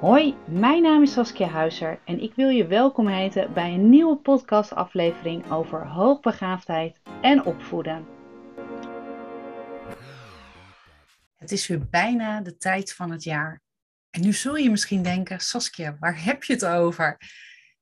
Hoi, 0.00 0.36
mijn 0.46 0.82
naam 0.82 1.02
is 1.02 1.12
Saskia 1.12 1.48
Huizer 1.48 2.00
en 2.04 2.20
ik 2.20 2.34
wil 2.34 2.48
je 2.48 2.66
welkom 2.66 3.08
heten 3.08 3.52
bij 3.52 3.74
een 3.74 3.90
nieuwe 3.90 4.16
podcastaflevering 4.16 5.50
over 5.50 5.86
hoogbegaafdheid 5.86 7.00
en 7.22 7.44
opvoeden. 7.44 8.06
Het 11.36 11.52
is 11.52 11.66
weer 11.66 11.88
bijna 11.90 12.40
de 12.40 12.56
tijd 12.56 12.94
van 12.94 13.10
het 13.10 13.24
jaar. 13.24 13.62
En 14.10 14.20
nu 14.20 14.32
zul 14.32 14.56
je 14.56 14.70
misschien 14.70 15.02
denken, 15.02 15.40
Saskia, 15.40 15.96
waar 15.98 16.24
heb 16.24 16.44
je 16.44 16.52
het 16.52 16.64
over? 16.64 17.16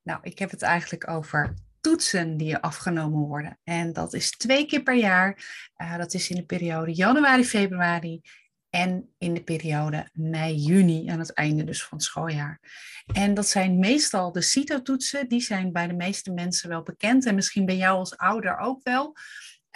Nou, 0.03 0.21
ik 0.23 0.39
heb 0.39 0.50
het 0.50 0.62
eigenlijk 0.62 1.11
over 1.11 1.55
toetsen 1.80 2.37
die 2.37 2.57
afgenomen 2.57 3.21
worden. 3.21 3.59
En 3.64 3.93
dat 3.93 4.14
is 4.14 4.30
twee 4.30 4.66
keer 4.66 4.82
per 4.82 4.96
jaar. 4.96 5.45
Uh, 5.77 5.96
dat 5.96 6.14
is 6.14 6.30
in 6.30 6.37
de 6.37 6.46
periode 6.46 6.95
januari-februari 6.95 8.21
en 8.71 9.14
in 9.19 9.35
de 9.35 9.43
periode 9.43 10.09
mei-juni, 10.12 11.09
aan 11.09 11.19
het 11.19 11.33
einde 11.33 11.65
dus 11.65 11.84
van 11.84 11.98
het 11.98 12.06
schooljaar. 12.06 12.61
En 13.12 13.34
dat 13.34 13.48
zijn 13.48 13.79
meestal 13.79 14.33
de 14.33 14.41
CITO-toetsen, 14.41 15.29
die 15.29 15.41
zijn 15.41 15.73
bij 15.73 15.87
de 15.87 15.95
meeste 15.95 16.33
mensen 16.33 16.69
wel 16.69 16.83
bekend 16.83 17.27
en 17.27 17.34
misschien 17.34 17.66
bij 17.66 17.77
jou 17.77 17.98
als 17.98 18.16
ouder 18.16 18.59
ook 18.59 18.83
wel. 18.83 19.16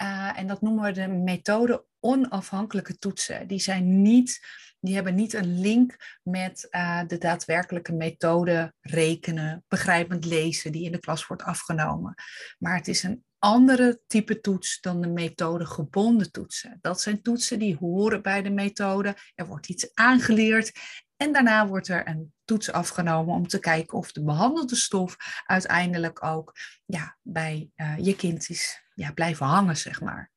Uh, 0.01 0.39
en 0.39 0.47
dat 0.47 0.61
noemen 0.61 0.83
we 0.83 0.91
de 0.91 1.07
methode 1.07 1.85
onafhankelijke 1.99 2.97
toetsen. 2.97 3.47
Die, 3.47 3.59
zijn 3.59 4.01
niet, 4.01 4.47
die 4.79 4.95
hebben 4.95 5.15
niet 5.15 5.33
een 5.33 5.59
link 5.59 6.19
met 6.23 6.67
uh, 6.69 7.01
de 7.07 7.17
daadwerkelijke 7.17 7.93
methode 7.93 8.73
rekenen, 8.81 9.63
begrijpend 9.67 10.25
lezen 10.25 10.71
die 10.71 10.85
in 10.85 10.91
de 10.91 10.99
klas 10.99 11.27
wordt 11.27 11.43
afgenomen. 11.43 12.13
Maar 12.59 12.75
het 12.75 12.87
is 12.87 13.03
een 13.03 13.23
andere 13.43 14.01
type 14.07 14.39
toets 14.39 14.81
dan 14.81 15.01
de 15.01 15.07
methode 15.07 15.65
gebonden 15.65 16.31
toetsen. 16.31 16.77
Dat 16.81 17.01
zijn 17.01 17.21
toetsen 17.21 17.59
die 17.59 17.75
horen 17.75 18.21
bij 18.21 18.41
de 18.41 18.49
methode. 18.49 19.15
Er 19.35 19.45
wordt 19.45 19.69
iets 19.69 19.93
aangeleerd 19.93 20.71
en 21.17 21.33
daarna 21.33 21.67
wordt 21.67 21.87
er 21.87 22.07
een 22.07 22.33
toets 22.45 22.71
afgenomen 22.71 23.35
om 23.35 23.47
te 23.47 23.59
kijken 23.59 23.97
of 23.97 24.11
de 24.11 24.23
behandelde 24.23 24.75
stof 24.75 25.15
uiteindelijk 25.45 26.23
ook 26.23 26.55
ja, 26.85 27.17
bij 27.21 27.69
uh, 27.75 27.97
je 27.97 28.15
kind 28.15 28.49
is 28.49 28.83
ja, 28.95 29.11
blijven 29.11 29.45
hangen, 29.45 29.77
zeg 29.77 30.01
maar. 30.01 30.31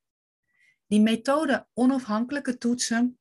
Die 0.87 1.01
methode 1.01 1.67
onafhankelijke 1.73 2.59
toetsen, 2.59 3.19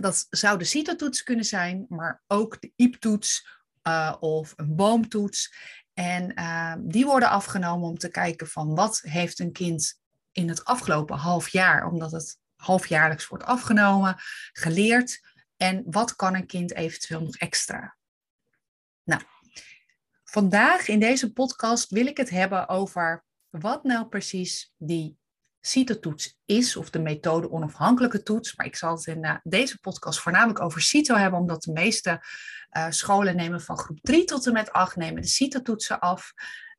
dat 0.00 0.26
zou 0.30 0.58
de 0.58 0.64
CITO-toets 0.64 1.22
kunnen 1.22 1.44
zijn, 1.44 1.86
maar 1.88 2.22
ook 2.26 2.60
de 2.60 2.72
IEP-toets 2.76 3.46
uh, 3.82 4.16
of 4.20 4.52
een 4.56 4.76
boomtoets. 4.76 5.54
En 5.98 6.32
uh, 6.38 6.74
die 6.78 7.04
worden 7.04 7.30
afgenomen 7.30 7.88
om 7.88 7.98
te 7.98 8.08
kijken 8.08 8.46
van 8.46 8.74
wat 8.74 9.00
heeft 9.02 9.38
een 9.38 9.52
kind 9.52 10.00
in 10.32 10.48
het 10.48 10.64
afgelopen 10.64 11.16
half 11.16 11.48
jaar, 11.48 11.86
omdat 11.86 12.12
het 12.12 12.38
halfjaarlijks 12.56 13.28
wordt 13.28 13.44
afgenomen, 13.44 14.16
geleerd. 14.52 15.20
En 15.56 15.82
wat 15.86 16.16
kan 16.16 16.34
een 16.34 16.46
kind 16.46 16.74
eventueel 16.74 17.20
nog 17.20 17.36
extra? 17.36 17.96
Nou, 19.02 19.22
vandaag 20.24 20.88
in 20.88 21.00
deze 21.00 21.32
podcast 21.32 21.90
wil 21.90 22.06
ik 22.06 22.16
het 22.16 22.30
hebben 22.30 22.68
over 22.68 23.24
wat 23.48 23.84
nou 23.84 24.06
precies 24.06 24.74
die 24.76 25.18
CITO-toets 25.66 26.38
is, 26.44 26.76
of 26.76 26.90
de 26.90 26.98
methode 26.98 27.50
onafhankelijke 27.50 28.22
toets. 28.22 28.56
Maar 28.56 28.66
ik 28.66 28.76
zal 28.76 28.94
het 28.94 29.06
in 29.06 29.24
uh, 29.24 29.34
deze 29.42 29.78
podcast 29.80 30.20
voornamelijk 30.20 30.60
over 30.60 30.80
CITO 30.80 31.14
hebben, 31.14 31.40
omdat 31.40 31.62
de 31.62 31.72
meeste 31.72 32.24
uh, 32.76 32.86
scholen 32.88 33.36
nemen 33.36 33.62
van 33.62 33.78
groep 33.78 33.98
3 34.02 34.24
tot 34.24 34.46
en 34.46 34.52
met 34.52 34.72
8 34.72 34.96
nemen 34.96 35.22
de 35.22 35.28
CITO-toetsen 35.28 36.00
af. 36.00 36.32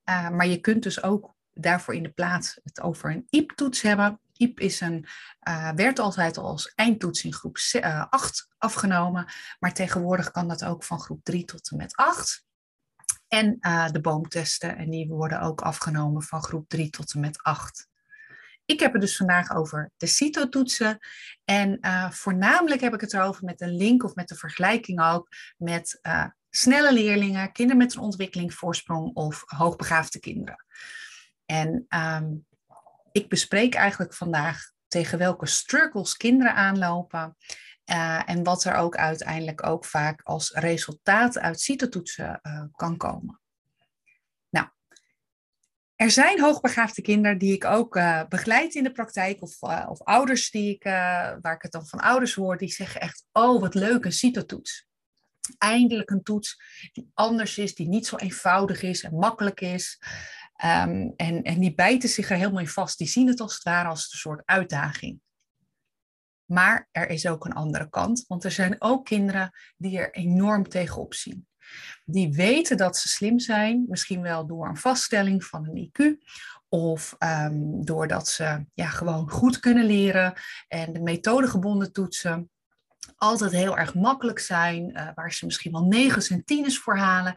Uh, 0.10 0.30
maar 0.30 0.48
je 0.48 0.58
kunt 0.60 0.84
dus 0.84 1.04
ook 1.04 1.36
daarvoor 1.54 1.96
in 1.96 2.04
de 2.04 2.10
plaats 2.10 2.60
het 2.64 2.82
over 2.82 3.12
een 3.12 3.28
IEP-toets 3.30 3.82
hebben. 3.82 4.20
IEP 4.34 4.60
is 4.60 4.82
een, 4.82 5.06
werd 5.76 6.00
altijd 6.00 6.38
al 6.38 6.46
als 6.46 6.72
eindtoets 6.76 7.24
in 7.24 7.34
groep 7.34 7.58
8 8.10 8.48
afgenomen, 8.58 9.26
maar 9.60 9.74
tegenwoordig 9.74 10.32
kan 10.32 10.48
dat 10.48 10.66
ook 10.66 10.84
van 10.84 11.00
groep 11.00 11.24
3 11.24 11.46
tot 11.46 11.72
en 11.72 11.78
met 11.78 11.96
8. 11.96 12.46
En 13.28 13.58
de 13.92 14.00
boomtesten, 14.02 14.78
en 14.78 14.90
die 14.90 15.08
worden 15.08 15.42
ook 15.42 15.62
afgenomen 15.62 16.22
van 16.22 16.44
groep 16.44 16.70
3 16.70 16.90
tot 16.90 17.14
en 17.14 17.20
met 17.20 17.44
8. 17.44 17.88
Ik 18.68 18.80
heb 18.80 18.92
het 18.92 19.02
dus 19.02 19.18
vandaag 19.18 19.56
over 19.56 19.92
de 19.98 20.08
CITO-toetsen. 20.08 20.98
En 21.44 21.78
uh, 21.82 22.12
voornamelijk 22.12 22.82
heb 22.82 22.94
ik 22.94 23.02
het 23.02 23.14
erover 23.14 23.44
met 23.46 23.62
een 23.62 23.76
link 23.78 24.04
of 24.04 24.16
met 24.16 24.32
een 24.32 24.38
vergelijking 24.38 25.02
ook 25.02 25.28
met 25.58 26.00
uh, 26.02 26.26
snelle 26.50 26.94
leerlingen, 26.94 27.52
kinderen 27.52 27.82
met 27.82 27.96
een 27.96 28.02
ontwikkelingsvoorsprong 28.02 29.16
of 29.16 29.44
hoogbegaafde 29.46 30.20
kinderen. 30.20 30.66
En 31.46 31.86
um, 31.90 32.46
ik 33.12 33.30
bespreek 33.30 33.76
eigenlijk 33.76 34.14
vandaag 34.14 34.72
tegen 34.88 35.18
welke 35.18 35.46
struggles 35.46 36.18
kinderen 36.18 36.56
aanlopen. 36.56 37.36
Uh, 37.86 38.30
en 38.30 38.44
wat 38.44 38.64
er 38.64 38.76
ook 38.76 38.96
uiteindelijk 38.96 39.66
ook 39.66 39.86
vaak 39.86 40.22
als 40.24 40.52
resultaat 40.52 41.40
uit 41.40 41.60
CITO-toetsen 41.60 42.42
kan 42.76 42.98
komen. 42.98 43.42
Er 45.98 46.12
zijn 46.12 46.42
hoogbegaafde 46.42 47.02
kinderen 47.02 47.38
die 47.38 47.54
ik 47.54 47.66
ook 47.66 47.96
uh, 47.96 48.24
begeleid 48.30 48.76
in 48.76 48.84
de 48.84 48.92
praktijk, 48.92 49.42
of, 49.42 49.62
uh, 49.62 49.86
of 49.90 50.02
ouders 50.02 50.52
die 50.52 50.74
ik, 50.74 50.86
uh, 50.86 50.94
waar 51.42 51.56
ik 51.56 51.62
het 51.62 51.72
dan 51.72 51.88
van 51.88 52.00
ouders 52.00 52.34
hoor, 52.34 52.58
die 52.58 52.72
zeggen 52.72 53.02
echt, 53.02 53.26
oh 53.32 53.62
wat 53.62 53.74
leuk, 53.74 54.06
een 54.06 54.12
CITO-toets. 54.12 54.88
Eindelijk 55.58 56.10
een 56.10 56.24
toets 56.24 56.62
die 56.94 57.12
anders 57.14 57.58
is, 57.58 57.76
die 57.76 57.88
niet 57.88 58.08
zo 58.08 58.16
eenvoudig 58.16 58.82
is 58.82 59.04
en 59.04 59.16
makkelijk 59.16 59.62
is. 59.62 60.02
Um, 60.66 61.14
en, 61.16 61.44
en 61.44 61.60
die 61.60 61.76
bijten 61.76 62.10
zich 62.10 62.30
er 62.30 62.38
helemaal 62.38 62.60
in 62.60 62.68
vast. 62.68 62.98
Die 62.98 63.08
zien 63.08 63.28
het 63.28 63.40
als 63.40 63.54
het 63.54 63.64
ware 63.64 63.90
als 63.90 64.12
een 64.12 64.20
soort 64.20 64.42
uitdaging. 64.46 65.20
Maar 66.46 66.88
er 66.92 67.10
is 67.10 67.28
ook 67.28 67.46
een 67.46 67.54
andere 67.54 67.90
kant, 67.90 68.26
want 68.28 68.44
er 68.44 68.52
zijn 68.52 68.76
ook 68.80 69.06
kinderen 69.06 69.52
die 69.78 70.00
er 70.00 70.14
enorm 70.14 70.70
tegenop 70.70 71.14
zien 71.14 71.48
die 72.06 72.34
weten 72.34 72.78
dat 72.78 72.98
ze 72.98 73.08
slim 73.08 73.40
zijn, 73.40 73.86
misschien 73.88 74.22
wel 74.22 74.48
door 74.48 74.68
een 74.68 74.78
vaststelling 74.78 75.44
van 75.44 75.68
een 75.68 75.90
IQ 75.90 76.26
of 76.70 77.16
um, 77.20 77.86
doordat 77.86 78.28
ze 78.28 78.66
ja, 78.74 78.88
gewoon 78.88 79.30
goed 79.30 79.60
kunnen 79.60 79.86
leren 79.86 80.34
en 80.68 80.94
de 80.94 81.02
methodegebonden 81.02 81.92
toetsen 81.92 82.50
altijd 83.16 83.52
heel 83.52 83.78
erg 83.78 83.94
makkelijk 83.94 84.40
zijn, 84.40 84.90
uh, 84.90 85.10
waar 85.16 85.34
ze 85.34 85.46
misschien 85.46 85.72
wel 85.72 85.86
negens 85.86 86.30
en 86.30 86.44
tieners 86.44 86.80
voor 86.80 86.98
halen. 86.98 87.34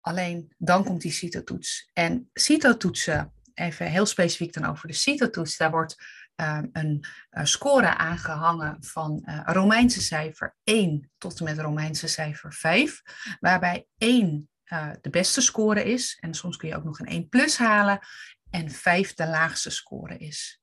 Alleen 0.00 0.52
dan 0.58 0.84
komt 0.84 1.00
die 1.00 1.12
CITO-toets. 1.12 1.90
En 1.92 2.30
CITO-toetsen, 2.32 3.32
even 3.54 3.86
heel 3.86 4.06
specifiek 4.06 4.52
dan 4.52 4.64
over 4.64 4.88
de 4.88 4.94
CITO-toets, 4.94 5.56
daar 5.56 5.70
wordt 5.70 5.96
Ehm, 5.96 6.19
een 6.72 7.04
uh, 7.30 7.44
score 7.44 7.96
aangehangen 7.96 8.76
van 8.80 9.22
uh, 9.24 9.40
Romeinse 9.44 10.02
cijfer 10.02 10.56
1 10.64 11.10
tot 11.18 11.38
en 11.38 11.44
met 11.44 11.58
Romeinse 11.58 12.08
cijfer 12.08 12.52
5, 12.52 13.02
waarbij 13.40 13.86
1 13.98 14.48
uh, 14.64 14.88
eh, 14.88 14.96
de 15.00 15.10
beste 15.10 15.40
score 15.40 15.84
is 15.84 16.16
en 16.20 16.34
soms 16.34 16.56
kun 16.56 16.68
je 16.68 16.76
ook 16.76 16.84
nog 16.84 16.98
een 16.98 17.06
1 17.06 17.28
plus 17.28 17.58
halen 17.58 17.98
en 18.50 18.70
5 18.70 19.14
de 19.14 19.26
laagste 19.26 19.70
score 19.70 20.16
is. 20.16 20.60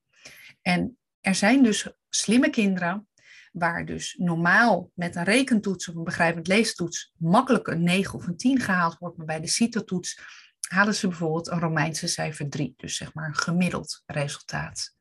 En 0.61 0.97
er 1.21 1.35
zijn 1.35 1.63
dus 1.63 1.89
slimme 2.09 2.49
kinderen 2.49 3.07
waar 3.51 3.85
dus 3.85 4.15
normaal 4.19 4.91
met 4.93 5.15
een 5.15 5.23
rekentoets 5.23 5.87
of 5.87 5.95
een 5.95 6.03
begrijpend 6.03 6.47
leestoets 6.47 7.13
makkelijk 7.17 7.67
een 7.67 7.83
9 7.83 8.13
of 8.13 8.27
een 8.27 8.37
10 8.37 8.59
gehaald 8.59 8.97
wordt, 8.97 9.17
maar 9.17 9.25
bij 9.25 9.39
de 9.39 9.47
CITO-toets 9.47 10.19
halen 10.67 10.95
ze 10.95 11.07
bijvoorbeeld 11.07 11.47
een 11.47 11.59
Romeinse 11.59 12.07
cijfer 12.07 12.49
3, 12.49 12.73
dus 12.77 12.95
zeg 12.95 13.13
maar 13.13 13.27
een 13.27 13.35
gemiddeld 13.35 14.03
resultaat. 14.05 14.96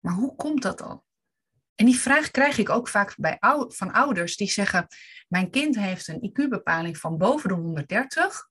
Maar 0.00 0.14
hoe 0.14 0.36
komt 0.36 0.62
dat 0.62 0.78
dan? 0.78 1.02
En 1.74 1.86
die 1.86 1.98
vraag 1.98 2.30
krijg 2.30 2.58
ik 2.58 2.68
ook 2.68 2.88
vaak 2.88 3.14
bij, 3.16 3.36
van 3.68 3.92
ouders 3.92 4.36
die 4.36 4.50
zeggen: 4.50 4.86
Mijn 5.28 5.50
kind 5.50 5.76
heeft 5.76 6.08
een 6.08 6.30
IQ-bepaling 6.30 6.98
van 6.98 7.18
boven 7.18 7.48
de 7.48 7.54
130. 7.54 8.48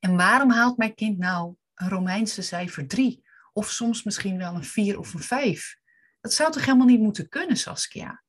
En 0.00 0.16
waarom 0.16 0.50
haalt 0.50 0.76
mijn 0.76 0.94
kind 0.94 1.18
nou 1.18 1.54
een 1.74 1.88
Romeinse 1.88 2.42
cijfer 2.42 2.86
3? 2.86 3.24
Of 3.52 3.70
soms 3.70 4.02
misschien 4.02 4.38
wel 4.38 4.54
een 4.54 4.64
4 4.64 4.98
of 4.98 5.14
een 5.14 5.20
5? 5.20 5.76
Dat 6.20 6.32
zou 6.32 6.52
toch 6.52 6.64
helemaal 6.64 6.86
niet 6.86 7.00
moeten 7.00 7.28
kunnen, 7.28 7.56
Saskia? 7.56 8.22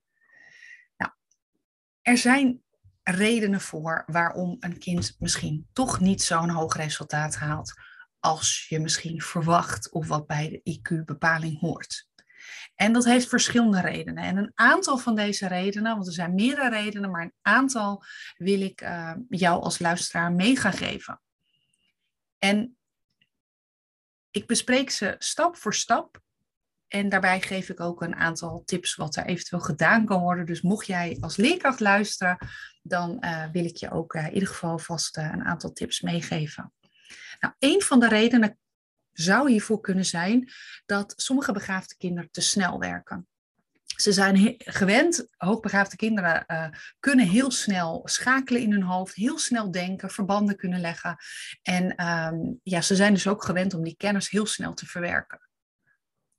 Nou, 0.98 1.12
er 2.02 2.18
zijn 2.18 2.64
redenen 3.04 3.62
voor 3.62 4.04
waarom 4.08 4.56
een 4.60 4.80
kind 4.80 5.16
misschien 5.20 5.68
toch 5.74 6.00
niet 6.00 6.22
zo'n 6.22 6.50
hoog 6.50 6.76
resultaat 6.76 7.36
haalt 7.36 7.74
als 8.20 8.66
je 8.70 8.80
misschien 8.80 9.22
verwacht 9.22 9.92
of 9.92 10.08
wat 10.08 10.28
bij 10.28 10.50
de 10.50 10.80
IQ-bepaling 10.80 11.60
hoort. 11.60 12.07
En 12.76 12.94
dat 12.94 13.06
heeft 13.06 13.28
verschillende 13.28 13.82
redenen. 13.82 14.24
En 14.24 14.38
een 14.38 14.52
aantal 14.56 14.98
van 14.98 15.16
deze 15.16 15.48
redenen, 15.48 15.94
want 15.94 16.08
er 16.08 16.14
zijn 16.14 16.36
meerdere 16.36 16.70
redenen, 16.70 17.12
maar 17.12 17.22
een 17.22 17.34
aantal 17.42 18.04
wil 18.38 18.62
ik 18.62 18.82
uh, 18.82 19.14
jou 19.30 19.62
als 19.62 19.80
luisteraar 19.80 20.32
mee 20.32 20.56
gaan 20.56 20.74
geven. 20.74 21.22
En 22.40 22.78
ik 24.32 24.48
bespreek 24.48 24.90
ze 24.90 25.16
stap 25.20 25.58
voor 25.58 25.74
stap. 25.74 26.22
En 26.88 27.10
daarbij 27.10 27.42
geef 27.42 27.70
ik 27.70 27.80
ook 27.80 28.02
een 28.02 28.16
aantal 28.16 28.62
tips 28.66 28.96
wat 28.96 29.16
er 29.16 29.26
eventueel 29.26 29.62
gedaan 29.62 30.06
kan 30.06 30.22
worden. 30.22 30.46
Dus 30.46 30.62
mocht 30.62 30.88
jij 30.88 31.18
als 31.20 31.36
leerkracht 31.36 31.80
luisteren, 31.80 32.38
dan 32.82 33.18
uh, 33.20 33.44
wil 33.52 33.66
ik 33.66 33.76
je 33.76 33.92
ook 33.92 34.14
uh, 34.14 34.26
in 34.26 34.34
ieder 34.34 34.48
geval 34.48 34.80
vast 34.80 35.18
een 35.18 35.44
aantal 35.44 35.74
tips 35.74 36.02
meegeven. 36.02 36.74
Nou, 37.40 37.54
een 37.60 37.82
van 37.82 38.00
de 38.00 38.08
redenen 38.08 38.58
zou 39.20 39.52
hiervoor 39.52 39.82
kunnen 39.82 40.06
zijn 40.06 40.52
dat 40.86 41.14
sommige 41.16 41.52
begaafde 41.52 41.96
kinderen 41.98 42.32
te 42.32 42.42
snel 42.42 42.80
werken. 42.80 43.28
ze 43.96 44.12
zijn 44.12 44.56
gewend, 44.58 45.28
hoogbegaafde 45.38 45.96
kinderen 45.96 46.44
uh, 46.48 46.68
kunnen 47.00 47.28
heel 47.28 47.52
snel 47.52 48.02
schakelen 48.04 48.62
in 48.62 48.72
hun 48.72 48.84
hoofd, 48.84 49.16
heel 49.16 49.40
snel 49.40 49.72
denken, 49.72 50.10
verbanden 50.10 50.56
kunnen 50.56 50.80
leggen. 50.80 51.18
En 51.62 52.08
um, 52.08 52.60
ja, 52.64 52.82
ze 52.82 52.96
zijn 52.96 53.14
dus 53.14 53.28
ook 53.28 53.44
gewend 53.44 53.74
om 53.74 53.84
die 53.84 53.96
kennis 53.98 54.30
heel 54.30 54.46
snel 54.46 54.74
te 54.74 54.86
verwerken. 54.86 55.40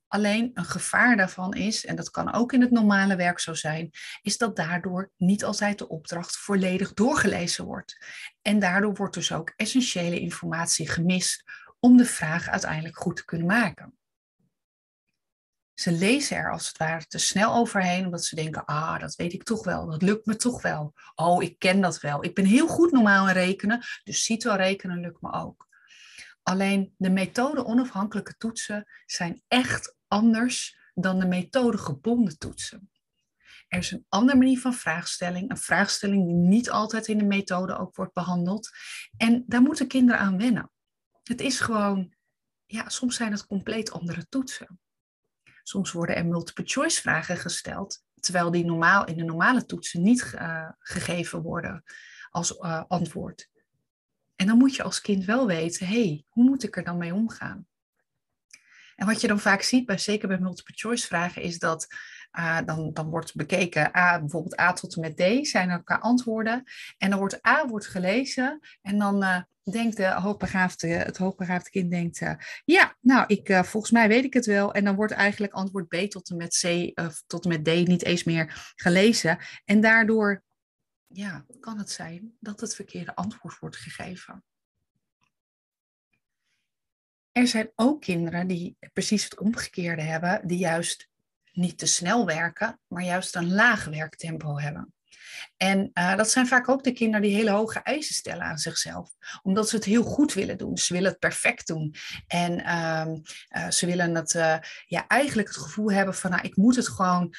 Alleen 0.07 0.51
een 0.53 0.65
gevaar 0.65 1.17
daarvan 1.17 1.53
is, 1.53 1.85
en 1.85 1.95
dat 1.95 2.09
kan 2.09 2.33
ook 2.33 2.53
in 2.53 2.61
het 2.61 2.71
normale 2.71 3.15
werk 3.15 3.39
zo 3.39 3.53
zijn, 3.53 3.89
is 4.21 4.37
dat 4.37 4.55
daardoor 4.55 5.11
niet 5.17 5.43
altijd 5.43 5.77
de 5.77 5.87
opdracht 5.87 6.37
volledig 6.37 6.93
doorgelezen 6.93 7.65
wordt. 7.65 8.05
En 8.41 8.59
daardoor 8.59 8.93
wordt 8.93 9.13
dus 9.13 9.31
ook 9.31 9.53
essentiële 9.55 10.19
informatie 10.19 10.89
gemist 10.89 11.43
om 11.79 11.97
de 11.97 12.05
vraag 12.05 12.47
uiteindelijk 12.47 12.97
goed 12.97 13.15
te 13.15 13.25
kunnen 13.25 13.47
maken. 13.47 13.97
Ze 15.73 15.91
lezen 15.91 16.37
er 16.37 16.51
als 16.51 16.67
het 16.67 16.77
ware 16.77 17.05
te 17.05 17.17
snel 17.17 17.53
overheen, 17.53 18.05
omdat 18.05 18.25
ze 18.25 18.35
denken, 18.35 18.65
ah, 18.65 18.99
dat 18.99 19.15
weet 19.15 19.33
ik 19.33 19.43
toch 19.43 19.63
wel, 19.63 19.85
dat 19.89 20.01
lukt 20.01 20.25
me 20.25 20.35
toch 20.35 20.61
wel. 20.61 20.93
Oh, 21.15 21.43
ik 21.43 21.59
ken 21.59 21.81
dat 21.81 21.99
wel. 21.99 22.23
Ik 22.23 22.35
ben 22.35 22.45
heel 22.45 22.67
goed 22.67 22.91
normaal 22.91 23.27
in 23.27 23.33
rekenen, 23.33 23.83
dus 24.03 24.23
CITO 24.23 24.53
rekenen 24.53 24.99
lukt 24.99 25.21
me 25.21 25.31
ook. 25.31 25.67
Alleen 26.43 26.93
de 26.97 27.09
methode 27.09 27.65
onafhankelijke 27.65 28.35
toetsen 28.37 28.85
zijn 29.05 29.43
echt 29.47 29.95
anders 30.07 30.77
dan 30.93 31.19
de 31.19 31.27
methode 31.27 31.77
gebonden 31.77 32.37
toetsen. 32.37 32.91
Er 33.67 33.79
is 33.79 33.91
een 33.91 34.05
andere 34.09 34.37
manier 34.37 34.59
van 34.59 34.73
vraagstelling, 34.73 35.49
een 35.49 35.57
vraagstelling 35.57 36.25
die 36.25 36.35
niet 36.35 36.69
altijd 36.69 37.07
in 37.07 37.17
de 37.17 37.25
methode 37.25 37.77
ook 37.77 37.95
wordt 37.95 38.13
behandeld. 38.13 38.69
En 39.17 39.43
daar 39.47 39.61
moeten 39.61 39.87
kinderen 39.87 40.21
aan 40.21 40.37
wennen. 40.37 40.71
Het 41.23 41.41
is 41.41 41.59
gewoon, 41.59 42.13
ja, 42.65 42.89
soms 42.89 43.15
zijn 43.15 43.31
het 43.31 43.45
compleet 43.45 43.91
andere 43.91 44.27
toetsen. 44.27 44.79
Soms 45.63 45.91
worden 45.91 46.15
er 46.15 46.25
multiple 46.25 46.65
choice 46.67 47.01
vragen 47.01 47.37
gesteld, 47.37 48.03
terwijl 48.19 48.51
die 48.51 48.65
normaal 48.65 49.05
in 49.05 49.17
de 49.17 49.23
normale 49.23 49.65
toetsen 49.65 50.01
niet 50.01 50.31
uh, 50.35 50.69
gegeven 50.79 51.41
worden 51.41 51.83
als 52.29 52.57
uh, 52.57 52.83
antwoord. 52.87 53.49
En 54.35 54.47
dan 54.47 54.57
moet 54.57 54.75
je 54.75 54.83
als 54.83 55.01
kind 55.01 55.25
wel 55.25 55.47
weten, 55.47 55.87
hé, 55.87 56.03
hey, 56.03 56.25
hoe 56.29 56.43
moet 56.43 56.63
ik 56.63 56.77
er 56.77 56.83
dan 56.83 56.97
mee 56.97 57.13
omgaan? 57.13 57.67
En 58.95 59.05
wat 59.05 59.21
je 59.21 59.27
dan 59.27 59.39
vaak 59.39 59.61
ziet, 59.61 59.85
bij, 59.85 59.97
zeker 59.97 60.27
bij 60.27 60.39
multiple 60.39 60.75
choice 60.75 61.07
vragen, 61.07 61.41
is 61.41 61.59
dat 61.59 61.87
uh, 62.39 62.59
dan, 62.65 62.93
dan 62.93 63.09
wordt 63.09 63.35
bekeken, 63.35 63.97
A, 63.97 64.19
bijvoorbeeld 64.19 64.59
A 64.59 64.73
tot 64.73 64.95
en 64.95 65.01
met 65.01 65.17
D, 65.17 65.47
zijn 65.47 65.69
elkaar 65.69 65.99
antwoorden. 65.99 66.63
En 66.97 67.09
dan 67.09 67.19
wordt 67.19 67.47
A 67.47 67.67
wordt 67.67 67.87
gelezen 67.87 68.59
en 68.81 68.97
dan 68.97 69.45
denkt 69.71 69.97
de 69.97 70.07
hoogbegaafde, 70.07 70.87
het 70.87 71.17
hoogbegaafde 71.17 71.69
kind 71.69 71.91
denkt, 71.91 72.21
uh, 72.21 72.33
ja, 72.65 72.95
nou, 73.01 73.23
ik, 73.27 73.59
volgens 73.63 73.91
mij 73.91 74.07
weet 74.07 74.23
ik 74.23 74.33
het 74.33 74.45
wel. 74.45 74.73
En 74.73 74.83
dan 74.83 74.95
wordt 74.95 75.13
eigenlijk 75.13 75.53
antwoord 75.53 75.87
B 75.87 75.95
tot 75.95 76.29
en 76.29 76.37
met 76.37 76.59
C 76.61 76.91
of 76.99 77.23
tot 77.27 77.43
en 77.43 77.49
met 77.49 77.63
D 77.63 77.87
niet 77.87 78.03
eens 78.03 78.23
meer 78.23 78.73
gelezen. 78.75 79.37
En 79.65 79.81
daardoor 79.81 80.43
ja, 81.07 81.45
kan 81.59 81.77
het 81.77 81.89
zijn 81.89 82.37
dat 82.39 82.59
het 82.59 82.75
verkeerde 82.75 83.15
antwoord 83.15 83.59
wordt 83.59 83.77
gegeven. 83.77 84.43
Er 87.31 87.47
zijn 87.47 87.71
ook 87.75 88.01
kinderen 88.01 88.47
die 88.47 88.77
precies 88.93 89.23
het 89.23 89.39
omgekeerde 89.39 90.01
hebben, 90.01 90.47
die 90.47 90.57
juist 90.57 91.09
niet 91.51 91.77
te 91.77 91.85
snel 91.85 92.25
werken, 92.25 92.79
maar 92.87 93.03
juist 93.03 93.35
een 93.35 93.51
laag 93.53 93.85
werktempo 93.85 94.59
hebben. 94.59 94.93
En 95.57 95.91
uh, 95.93 96.15
dat 96.15 96.31
zijn 96.31 96.47
vaak 96.47 96.69
ook 96.69 96.83
de 96.83 96.91
kinderen 96.91 97.21
die 97.21 97.35
hele 97.35 97.49
hoge 97.49 97.79
eisen 97.79 98.15
stellen 98.15 98.43
aan 98.43 98.57
zichzelf, 98.57 99.11
omdat 99.41 99.69
ze 99.69 99.75
het 99.75 99.85
heel 99.85 100.03
goed 100.03 100.33
willen 100.33 100.57
doen. 100.57 100.77
Ze 100.77 100.93
willen 100.93 101.09
het 101.09 101.19
perfect 101.19 101.67
doen. 101.67 101.95
En 102.27 102.59
uh, 102.59 103.05
uh, 103.63 103.69
ze 103.69 103.85
willen 103.85 104.15
het, 104.15 104.35
eh, 104.35 104.57
ja, 104.85 105.07
eigenlijk 105.07 105.47
het 105.47 105.57
gevoel 105.57 105.91
hebben 105.91 106.15
van, 106.15 106.31
nou, 106.31 106.43
ik 106.43 106.55
moet 106.55 106.75
het 106.75 106.87
gewoon, 106.87 107.33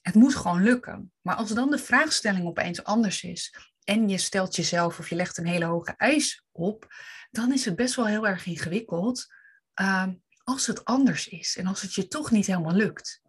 het 0.00 0.14
moet 0.14 0.34
gewoon 0.34 0.62
lukken. 0.62 1.12
Maar 1.20 1.34
als 1.34 1.50
dan 1.50 1.70
de 1.70 1.78
vraagstelling 1.78 2.46
opeens 2.46 2.84
anders 2.84 3.22
is 3.22 3.54
en 3.84 4.08
je 4.08 4.18
stelt 4.18 4.56
jezelf 4.56 4.98
of 4.98 5.08
je 5.08 5.14
legt 5.14 5.38
een 5.38 5.46
hele 5.46 5.64
hoge 5.64 5.94
eis 5.96 6.44
op, 6.52 6.94
dan 7.30 7.52
is 7.52 7.64
het 7.64 7.76
best 7.76 7.94
wel 7.94 8.06
heel 8.06 8.26
erg 8.26 8.46
ingewikkeld 8.46 9.26
Ehm, 9.74 10.14
als 10.44 10.66
het 10.66 10.84
anders 10.84 11.28
is 11.28 11.56
en 11.56 11.66
als 11.66 11.82
het 11.82 11.94
je 11.94 12.06
toch 12.06 12.30
niet 12.30 12.46
helemaal 12.46 12.74
lukt. 12.74 13.20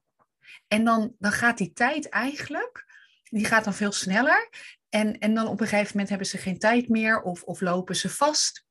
En 0.67 0.83
dan, 0.83 1.15
dan 1.19 1.31
gaat 1.31 1.57
die 1.57 1.73
tijd 1.73 2.09
eigenlijk, 2.09 2.85
die 3.29 3.45
gaat 3.45 3.63
dan 3.63 3.73
veel 3.73 3.91
sneller. 3.91 4.49
En, 4.89 5.19
en 5.19 5.33
dan 5.33 5.47
op 5.47 5.61
een 5.61 5.67
gegeven 5.67 5.91
moment 5.91 6.09
hebben 6.09 6.27
ze 6.27 6.37
geen 6.37 6.59
tijd 6.59 6.89
meer 6.89 7.21
of, 7.21 7.43
of 7.43 7.61
lopen 7.61 7.95
ze 7.95 8.09
vast. 8.09 8.65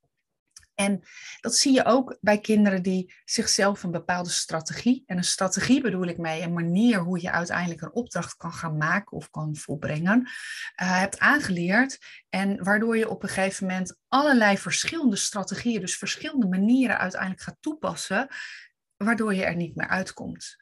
En 0.75 1.03
dat 1.41 1.57
zie 1.57 1.73
je 1.73 1.85
ook 1.85 2.17
bij 2.21 2.41
kinderen 2.41 2.83
die 2.83 3.15
zichzelf 3.25 3.83
een 3.83 3.91
bepaalde 3.91 4.31
strategie, 4.31 5.03
en 5.07 5.17
een 5.17 5.25
strategie 5.25 5.81
bedoel 5.81 6.07
ik 6.07 6.19
mee, 6.19 6.43
een 6.43 6.53
manier 6.53 6.99
hoe 6.99 7.21
je 7.21 7.31
uiteindelijk 7.31 7.81
een 7.81 7.93
opdracht 7.93 8.37
kan 8.37 8.53
gaan 8.53 8.77
maken 8.77 9.17
of 9.17 9.31
kan 9.31 9.57
volbrengen, 9.57 10.21
uh, 10.21 10.99
hebt 10.99 11.19
aangeleerd. 11.19 11.99
En 12.29 12.65
waardoor 12.65 12.97
je 12.97 13.09
op 13.09 13.23
een 13.23 13.29
gegeven 13.29 13.67
moment 13.67 13.97
allerlei 14.09 14.59
verschillende 14.59 15.17
strategieën, 15.17 15.81
dus 15.81 15.97
verschillende 15.97 16.47
manieren 16.47 16.99
uiteindelijk 16.99 17.43
gaat 17.43 17.57
toepassen, 17.61 18.29
waardoor 18.97 19.35
je 19.35 19.45
er 19.45 19.57
niet 19.57 19.77
meer 19.77 19.89
uitkomt. 19.89 20.57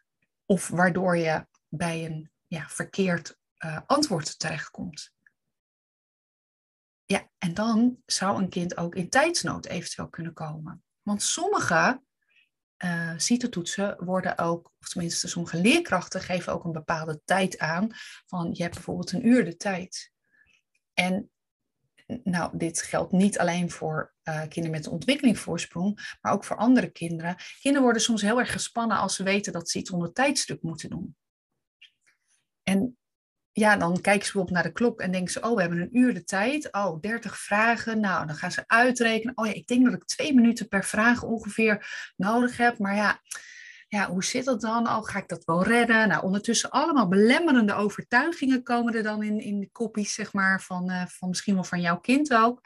Of 0.47 0.69
waardoor 0.69 1.17
je 1.17 1.47
bij 1.69 2.05
een 2.05 2.31
ja, 2.47 2.69
verkeerd 2.69 3.41
uh, 3.65 3.81
antwoord 3.87 4.39
terechtkomt. 4.39 5.13
Ja, 7.05 7.31
en 7.39 7.55
dan 7.55 8.03
zou 8.07 8.43
een 8.43 8.49
kind 8.49 8.77
ook 8.77 8.95
in 8.95 9.09
tijdsnood 9.09 9.67
eventueel 9.67 10.09
kunnen 10.09 10.33
komen. 10.33 10.85
Want 11.03 11.23
sommige 11.23 12.03
uh, 12.85 13.13
CITO-toetsen 13.17 14.05
worden 14.05 14.39
ook, 14.39 14.73
of 14.81 14.89
tenminste 14.89 15.29
sommige 15.29 15.61
leerkrachten 15.61 16.21
geven 16.21 16.53
ook 16.53 16.65
een 16.65 16.73
bepaalde 16.73 17.21
tijd 17.25 17.59
aan. 17.59 17.89
Van 18.27 18.51
je 18.53 18.63
hebt 18.63 18.75
bijvoorbeeld 18.75 19.13
een 19.13 19.27
uur 19.27 19.45
de 19.45 19.57
tijd. 19.57 20.13
En 20.95 21.31
nou, 22.23 22.59
dit 22.59 22.83
geldt 22.83 23.13
niet 23.13 23.39
alleen 23.39 23.71
voor 23.71 24.15
uh, 24.25 24.41
kinderen 24.41 24.71
met 24.71 24.87
een 24.87 24.93
ontwikkelingsvoorsprong, 24.93 26.17
maar 26.21 26.33
ook 26.33 26.45
voor 26.45 26.57
andere 26.57 26.91
kinderen. 26.91 27.37
Kinderen 27.61 27.83
worden 27.83 28.03
soms 28.03 28.23
heel 28.23 28.39
erg 28.39 28.53
gespannen 28.53 28.97
als 28.97 29.15
ze 29.15 29.23
weten 29.23 29.53
dat 29.53 29.71
ze 29.71 29.79
iets 29.79 29.91
onder 29.91 30.13
tijdstuk 30.13 30.63
moeten 30.63 30.91
doen. 30.91 31.17
En 32.63 32.97
ja, 33.53 33.77
dan 33.77 34.01
kijken 34.01 34.27
ze 34.27 34.33
bijvoorbeeld 34.33 34.51
naar 34.51 34.63
de 34.63 34.73
klok 34.73 35.01
en 35.01 35.13
denken 35.13 35.33
ze, 35.33 35.41
oh, 35.41 35.55
we 35.55 35.61
hebben 35.61 35.81
een 35.81 35.97
uur 35.99 36.15
de 36.15 36.25
tijd. 36.25 36.73
Oh, 36.73 37.01
30 37.01 37.39
vragen. 37.39 38.01
Nou, 38.01 38.27
dan 38.27 38.37
gaan 38.37 38.53
ze 38.53 38.65
uitrekenen. 38.67 39.37
Oh 39.37 39.47
ja, 39.47 39.53
ik 39.53 39.67
denk 39.67 39.85
dat 39.85 39.95
ik 39.95 40.05
twee 40.05 40.35
minuten 40.35 40.69
per 40.69 40.85
vraag 40.85 41.23
ongeveer 41.23 42.13
nodig 42.17 42.57
heb. 42.57 42.79
Maar 42.79 42.95
ja, 42.95 43.21
ja, 43.89 44.11
hoe 44.11 44.25
zit 44.25 44.45
dat 44.45 44.61
dan? 44.61 44.89
Oh, 44.89 45.05
ga 45.05 45.19
ik 45.19 45.29
dat 45.29 45.45
wel 45.45 45.65
redden? 45.65 46.09
Nou, 46.09 46.25
ondertussen 46.25 46.71
allemaal 46.71 47.09
belemmerende 47.09 47.75
overtuigingen 47.75 48.63
komen 48.63 48.95
er 48.95 49.03
dan 49.03 49.23
in, 49.23 49.41
in 49.41 49.61
de 49.61 49.71
kopies, 49.71 50.15
zeg 50.15 50.33
maar, 50.33 50.63
van, 50.63 50.91
uh, 50.91 51.07
van 51.07 51.29
misschien 51.29 51.55
wel 51.55 51.65
van 51.65 51.81
jouw 51.81 52.01
kind 52.01 52.35
ook. 52.35 52.61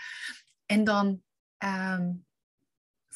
En 0.66 0.84
dan 0.84 1.22
um, 1.64 2.25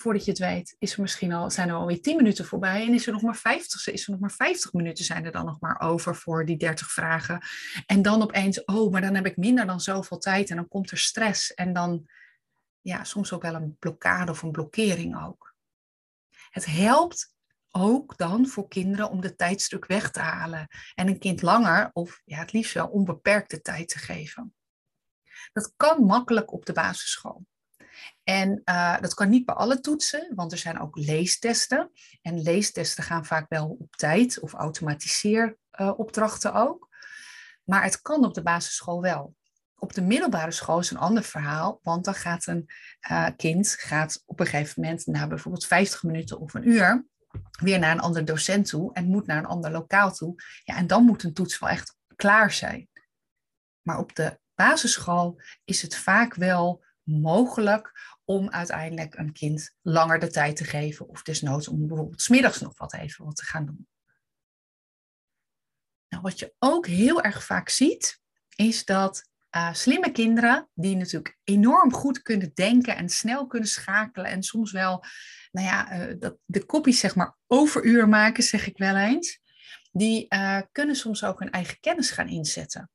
voordat 0.01 0.25
je 0.25 0.31
het 0.31 0.41
weet, 0.41 0.77
is 0.79 0.93
er 0.93 1.01
misschien 1.01 1.33
al, 1.33 1.51
zijn 1.51 1.69
er 1.69 1.75
alweer 1.75 2.01
10 2.03 2.17
minuten 2.17 2.45
voorbij 2.45 2.87
en 2.87 2.95
is 2.95 3.07
er 3.07 3.13
nog 3.13 3.23
maar 3.23 3.37
50, 3.37 3.89
is 3.89 4.05
er 4.05 4.11
nog 4.11 4.21
maar 4.21 4.33
50 4.33 4.73
minuten 4.73 5.05
zijn 5.05 5.25
er 5.25 5.33
dan 5.33 5.45
nog 5.45 5.61
maar 5.61 5.81
over 5.81 6.17
voor 6.17 6.47
die 6.47 6.57
30 6.57 6.91
vragen. 6.91 7.43
En 7.87 8.03
dan 8.03 8.23
opeens, 8.23 8.65
oh, 8.65 8.93
maar 8.93 9.01
dan 9.01 9.15
heb 9.15 9.27
ik 9.27 9.37
minder 9.37 9.67
dan 9.67 9.81
zoveel 9.81 10.19
tijd 10.19 10.51
en 10.51 10.57
dan 10.57 10.69
komt 10.69 10.91
er 10.91 10.99
stress 10.99 11.55
en 11.55 11.73
dan, 11.73 12.09
ja, 12.81 13.05
soms 13.05 13.33
ook 13.33 13.43
wel 13.43 13.55
een 13.55 13.77
blokkade 13.79 14.31
of 14.31 14.43
een 14.43 14.53
blokkering 14.53 15.25
ook. 15.25 15.55
Het 16.51 16.67
helpt 16.67 17.35
ook 17.71 18.17
dan 18.17 18.47
voor 18.47 18.69
kinderen 18.69 19.11
om 19.11 19.21
de 19.21 19.35
tijdstuk 19.35 19.87
weg 19.87 20.11
te 20.11 20.21
halen 20.21 20.69
en 20.95 21.09
een 21.09 21.19
kind 21.19 21.43
langer 21.43 21.91
of 21.93 22.21
ja, 22.25 22.39
het 22.39 22.53
liefst 22.53 22.75
wel 22.75 22.89
onbeperkte 22.89 23.61
tijd 23.61 23.89
te 23.89 23.99
geven. 23.99 24.55
Dat 25.53 25.73
kan 25.77 26.05
makkelijk 26.05 26.53
op 26.53 26.67
de 26.67 26.73
basisschool. 26.73 27.47
En 28.31 28.63
uh, 28.65 29.01
dat 29.01 29.15
kan 29.15 29.29
niet 29.29 29.45
bij 29.45 29.55
alle 29.55 29.81
toetsen, 29.81 30.33
want 30.35 30.53
er 30.53 30.59
zijn 30.59 30.81
ook 30.81 30.97
leestesten. 30.97 31.91
En 32.23 32.43
leestesten 32.43 33.05
gaan 33.05 33.25
vaak 33.25 33.49
wel 33.49 33.77
op 33.79 33.97
tijd 33.97 34.41
of 34.41 34.53
automatiseeropdrachten 34.53 36.51
uh, 36.51 36.57
ook. 36.57 36.89
Maar 37.65 37.83
het 37.83 38.01
kan 38.01 38.25
op 38.25 38.35
de 38.35 38.43
basisschool 38.43 39.01
wel. 39.01 39.35
Op 39.75 39.95
de 39.95 40.03
middelbare 40.03 40.51
school 40.51 40.79
is 40.79 40.91
een 40.91 40.99
ander 40.99 41.23
verhaal, 41.23 41.79
want 41.83 42.05
dan 42.05 42.15
gaat 42.15 42.47
een 42.47 42.67
uh, 43.11 43.27
kind 43.37 43.69
gaat 43.69 44.23
op 44.27 44.41
een 44.41 44.47
gegeven 44.47 44.83
moment 44.83 45.07
na 45.07 45.27
bijvoorbeeld 45.27 45.67
50 45.67 46.03
minuten 46.03 46.39
of 46.41 46.55
een 46.55 46.69
uur 46.69 47.07
weer 47.61 47.79
naar 47.79 47.93
een 47.93 48.01
andere 48.01 48.25
docent 48.25 48.69
toe 48.69 48.93
en 48.93 49.07
moet 49.07 49.27
naar 49.27 49.39
een 49.39 49.47
ander 49.47 49.71
lokaal 49.71 50.13
toe. 50.13 50.35
Ja, 50.65 50.77
en 50.77 50.87
dan 50.87 51.05
moet 51.05 51.23
een 51.23 51.35
toets 51.35 51.59
wel 51.59 51.69
echt 51.69 51.97
klaar 52.17 52.53
zijn. 52.53 52.89
Maar 53.83 53.99
op 53.99 54.15
de 54.15 54.39
basisschool 54.55 55.41
is 55.65 55.83
het 55.83 55.97
vaak 55.97 56.35
wel 56.35 56.89
mogelijk 57.11 58.10
om 58.31 58.51
uiteindelijk 58.51 59.15
een 59.15 59.33
kind 59.33 59.75
langer 59.83 60.19
de 60.19 60.31
tijd 60.31 60.57
te 60.57 60.65
geven 60.65 61.09
of 61.09 61.23
desnoods 61.23 61.69
om 61.69 61.87
bijvoorbeeld 61.87 62.23
smiddags 62.23 62.61
nog 62.61 62.79
wat 62.79 62.95
even 62.95 63.25
wat 63.25 63.37
te 63.37 63.45
gaan 63.45 63.67
doen. 63.67 63.89
Nou, 66.09 66.23
wat 66.23 66.39
je 66.39 66.55
ook 66.59 66.87
heel 66.87 67.23
erg 67.23 67.45
vaak 67.45 67.69
ziet, 67.69 68.21
is 68.57 68.85
dat 68.85 69.29
uh, 69.57 69.73
slimme 69.73 70.13
kinderen, 70.13 70.69
die 70.75 70.97
natuurlijk 70.97 71.39
enorm 71.45 71.93
goed 71.93 72.23
kunnen 72.23 72.51
denken 72.55 72.97
en 72.97 73.09
snel 73.09 73.47
kunnen 73.47 73.69
schakelen 73.69 74.31
en 74.31 74.43
soms 74.43 74.73
wel, 74.73 75.05
nou 75.51 75.67
ja, 75.67 76.09
uh, 76.09 76.15
dat 76.19 76.37
de 76.45 76.65
kopies 76.65 77.01
zeg 77.01 77.15
maar 77.15 77.37
overuur 77.47 78.09
maken, 78.09 78.43
zeg 78.43 78.67
ik 78.67 78.79
wel 78.79 78.97
eens. 78.97 79.41
die 79.93 80.27
uh, 80.29 80.61
kunnen 80.73 80.97
soms 80.97 81.25
ook 81.25 81.39
hun 81.39 81.51
eigen 81.51 81.81
kennis 81.81 82.11
gaan 82.11 82.29
inzetten. 82.29 82.91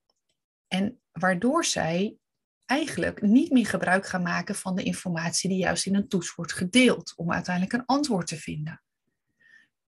En 0.67 1.01
waardoor 1.11 1.65
zij 1.65 2.17
eigenlijk 2.65 3.21
niet 3.21 3.51
meer 3.51 3.65
gebruik 3.65 4.07
gaan 4.07 4.21
maken 4.21 4.55
van 4.55 4.75
de 4.75 4.83
informatie 4.83 5.49
die 5.49 5.57
juist 5.57 5.85
in 5.85 5.95
een 5.95 6.07
toets 6.07 6.35
wordt 6.35 6.53
gedeeld, 6.53 7.13
om 7.15 7.31
uiteindelijk 7.31 7.73
een 7.73 7.85
antwoord 7.85 8.27
te 8.27 8.37
vinden. 8.37 8.81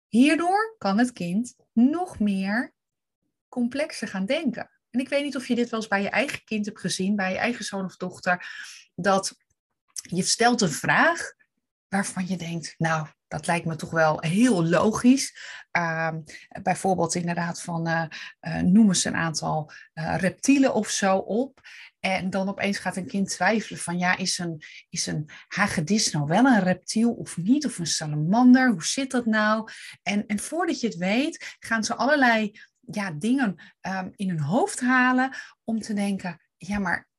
Hierdoor 0.09 0.75
kan 0.79 0.99
het 0.99 1.12
kind 1.12 1.55
nog 1.73 2.19
meer 2.19 2.75
complexer 3.49 4.09
gaan 4.09 4.27
denken. 4.27 4.71
En 4.91 5.00
ik 5.00 5.09
weet 5.09 5.25
niet 5.25 5.37
of 5.37 5.49
je 5.49 5.55
dit 5.55 5.71
wel 5.71 5.81
eens 5.81 5.89
bij 5.89 6.03
je 6.03 6.11
eigen 6.11 6.45
kind 6.45 6.67
hebt 6.67 6.81
gezien, 6.81 7.17
bij 7.17 7.33
je 7.33 7.39
eigen 7.39 7.65
zoon 7.65 7.85
of 7.85 7.97
dochter, 7.97 8.47
dat 8.95 9.37
je 9.93 10.23
stelt 10.23 10.61
een 10.61 10.69
vraag 10.69 11.33
waarvan 11.90 12.26
je 12.26 12.37
denkt, 12.37 12.75
nou, 12.78 13.06
dat 13.28 13.47
lijkt 13.47 13.66
me 13.66 13.76
toch 13.76 13.90
wel 13.90 14.20
heel 14.20 14.64
logisch. 14.64 15.38
Uh, 15.76 16.09
bijvoorbeeld 16.62 17.14
inderdaad 17.14 17.62
van 17.62 17.88
uh, 17.88 18.04
uh, 18.40 18.56
noem 18.61 18.88
eens 18.88 19.04
een 19.04 19.16
aantal 19.16 19.70
uh, 19.94 20.16
reptielen 20.16 20.75
of 20.75 20.88
zo 20.88 21.16
op. 21.16 21.61
En 22.00 22.30
dan 22.30 22.49
opeens 22.49 22.78
gaat 22.78 22.97
een 22.97 23.06
kind 23.06 23.28
twijfelen 23.28 23.80
van 23.80 23.99
ja, 23.99 24.16
is 24.16 24.38
een, 24.38 24.62
is 24.88 25.06
een 25.06 25.30
hagedis 25.49 26.12
nou 26.12 26.26
wel 26.26 26.44
een 26.44 26.62
reptiel 26.62 27.12
of 27.12 27.37
niet? 27.37 27.66
Of 27.66 27.78
een 27.78 27.87
salamander? 27.87 28.70
Hoe 28.70 28.85
zit 28.85 29.11
dat 29.11 29.26
nou? 29.26 29.70
En, 30.02 30.26
en 30.26 30.38
voordat 30.38 30.80
je 30.80 30.87
het 30.87 30.97
weet, 30.97 31.56
gaan 31.59 31.85
ze 31.85 31.94
allerlei 31.94 32.61
ja, 32.80 33.11
dingen 33.11 33.62
um, 33.80 34.12
in 34.16 34.28
hun 34.28 34.40
hoofd 34.40 34.80
halen 34.80 35.37
om 35.64 35.80
te 35.80 35.94
denken, 35.94 36.40
ja, 36.56 36.78
maar 36.78 37.10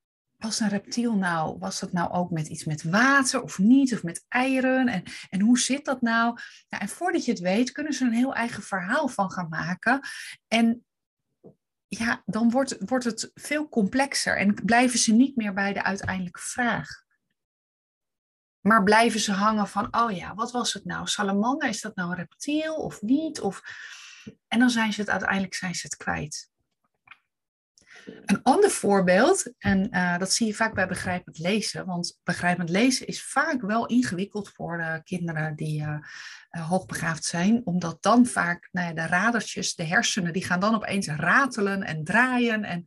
was 0.44 0.60
een 0.60 0.70
reptiel 0.70 1.16
nou, 1.16 1.58
was 1.60 1.80
dat 1.80 1.92
nou 1.92 2.12
ook 2.12 2.32
met 2.32 2.48
iets 2.48 2.64
met 2.64 2.84
water 2.84 3.42
of 3.42 3.58
niet, 3.60 3.94
of 3.94 4.04
met 4.04 4.26
eieren? 4.28 4.88
En, 4.88 5.04
en 5.30 5.42
hoe 5.42 5.60
zit 5.60 5.86
dat 5.86 6.02
nou? 6.02 6.38
Ja, 6.68 6.80
en 6.80 6.90
voordat 6.90 7.26
je 7.26 7.32
het 7.32 7.40
weet, 7.40 7.72
kunnen 7.72 7.94
ze 7.94 8.06
een 8.06 8.14
heel 8.14 8.34
eigen 8.34 8.64
verhaal 8.64 9.08
van 9.08 9.32
gaan 9.32 9.50
maken. 9.50 10.00
En 10.48 10.86
ja, 11.88 12.22
dan 12.26 12.50
wordt, 12.50 12.78
wordt 12.80 13.06
het 13.06 13.32
veel 13.34 13.70
complexer 13.70 14.38
en 14.38 14.54
blijven 14.54 15.00
ze 15.00 15.14
niet 15.14 15.36
meer 15.36 15.54
bij 15.54 15.74
de 15.74 15.84
uiteindelijke 15.84 16.40
vraag. 16.40 16.88
Maar 18.62 18.84
blijven 18.84 19.20
ze 19.20 19.32
hangen 19.32 19.68
van, 19.68 19.96
oh 19.96 20.12
ja, 20.12 20.34
wat 20.34 20.52
was 20.52 20.74
het 20.74 20.86
nou? 20.86 21.08
Salamander, 21.08 21.70
is 21.70 21.82
dat 21.82 21.96
nou 21.96 22.10
een 22.10 22.18
reptiel 22.18 22.76
of 22.76 23.02
niet? 23.02 23.40
Of... 23.40 23.62
En 24.48 24.60
dan 24.60 24.70
zijn 24.70 24.94
ze 24.94 25.02
het 25.02 25.10
uiteindelijk 25.10 25.54
zijn 25.54 25.76
ze 25.76 25.82
het 25.88 25.96
kwijt. 25.96 26.51
Een 28.26 28.44
ander 28.44 28.70
voorbeeld, 28.70 29.54
en 29.58 29.88
uh, 29.92 30.18
dat 30.18 30.34
zie 30.34 30.48
je 30.48 30.54
vaak 30.54 30.74
bij 30.74 30.88
begrijpend 30.88 31.38
lezen, 31.38 31.86
want 31.86 32.20
begrijpend 32.24 32.70
lezen 32.70 33.08
is 33.08 33.24
vaak 33.24 33.62
wel 33.62 33.86
ingewikkeld 33.86 34.50
voor 34.50 34.80
uh, 34.80 34.96
kinderen 35.04 35.56
die 35.56 35.82
uh, 35.82 36.00
hoogbegaafd 36.50 37.24
zijn, 37.24 37.62
omdat 37.66 38.04
dan 38.04 38.26
vaak 38.26 38.70
nou 38.72 38.88
ja, 38.88 38.94
de 38.94 39.06
radertjes, 39.06 39.76
de 39.76 39.84
hersenen, 39.84 40.34
die 40.34 40.46
gaan 40.46 40.60
dan 40.60 40.76
opeens 40.76 41.08
ratelen 41.08 41.84
en 41.84 42.04
draaien. 42.04 42.64
En 42.64 42.86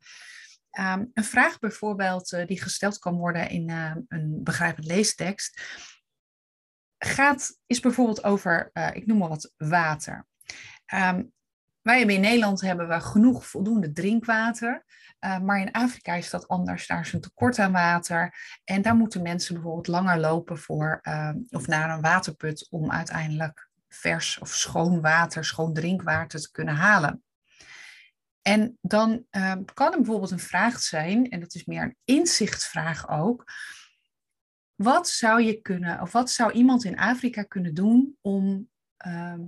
um, 0.78 1.11
een 1.14 1.25
vraag 1.25 1.59
bijvoorbeeld 1.59 2.37
die 2.47 2.62
gesteld 2.62 2.99
kan 2.99 3.16
worden 3.16 3.49
in 3.49 3.71
een 4.09 4.40
begrijpend 4.42 4.87
leestekst, 4.87 5.62
gaat, 6.99 7.59
is 7.66 7.80
bijvoorbeeld 7.80 8.25
over, 8.25 8.71
ik 8.92 9.06
noem 9.06 9.18
maar 9.18 9.28
wat, 9.28 9.52
water. 9.56 10.26
Um, 10.94 11.33
wij 11.84 11.98
hebben 11.98 12.14
in 12.14 12.20
Nederland 12.20 12.60
hebben 12.60 12.88
we 12.88 13.00
genoeg 13.00 13.46
voldoende 13.46 13.92
drinkwater. 13.92 14.84
Uh, 15.20 15.38
maar 15.38 15.60
in 15.60 15.72
Afrika 15.72 16.14
is 16.14 16.30
dat 16.30 16.48
anders. 16.48 16.86
Daar 16.86 17.00
is 17.00 17.12
een 17.12 17.20
tekort 17.20 17.58
aan 17.58 17.72
water. 17.72 18.34
En 18.64 18.82
daar 18.82 18.94
moeten 18.94 19.22
mensen 19.22 19.54
bijvoorbeeld 19.54 19.86
langer 19.86 20.18
lopen 20.18 20.58
voor, 20.58 21.00
uh, 21.02 21.30
of 21.50 21.66
naar 21.66 21.90
een 21.90 22.00
waterput 22.00 22.66
om 22.70 22.90
uiteindelijk 22.90 23.70
vers 23.88 24.38
of 24.38 24.48
schoon 24.48 25.00
water, 25.00 25.44
schoon 25.44 25.74
drinkwater 25.74 26.40
te 26.40 26.50
kunnen 26.50 26.74
halen. 26.74 27.22
En 28.42 28.78
dan 28.80 29.26
uh, 29.30 29.52
kan 29.74 29.92
er 29.92 29.98
bijvoorbeeld 29.98 30.30
een 30.30 30.38
vraag 30.38 30.80
zijn, 30.80 31.28
en 31.28 31.40
dat 31.40 31.54
is 31.54 31.64
meer 31.64 31.82
een 31.82 31.96
inzichtsvraag 32.04 33.08
ook. 33.08 33.44
Wat 34.74 35.08
zou 35.08 35.42
je 35.42 35.60
kunnen, 35.60 36.00
of 36.00 36.12
wat 36.12 36.30
zou 36.30 36.52
iemand 36.52 36.84
in 36.84 36.98
Afrika 36.98 37.42
kunnen 37.42 37.74
doen 37.74 38.18
om 38.20 38.68
ehm, 38.96 39.40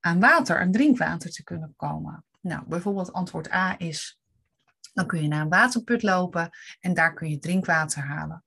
aan 0.00 0.20
water, 0.20 0.60
aan 0.60 0.72
drinkwater 0.72 1.30
te 1.30 1.44
kunnen 1.44 1.74
komen? 1.76 2.24
Nou, 2.40 2.64
bijvoorbeeld 2.66 3.12
antwoord 3.12 3.52
A 3.52 3.78
is, 3.78 4.20
dan 4.92 5.06
kun 5.06 5.22
je 5.22 5.28
naar 5.28 5.40
een 5.40 5.48
waterput 5.48 6.02
lopen 6.02 6.50
en 6.80 6.94
daar 6.94 7.14
kun 7.14 7.30
je 7.30 7.38
drinkwater 7.38 8.02
halen. 8.02 8.44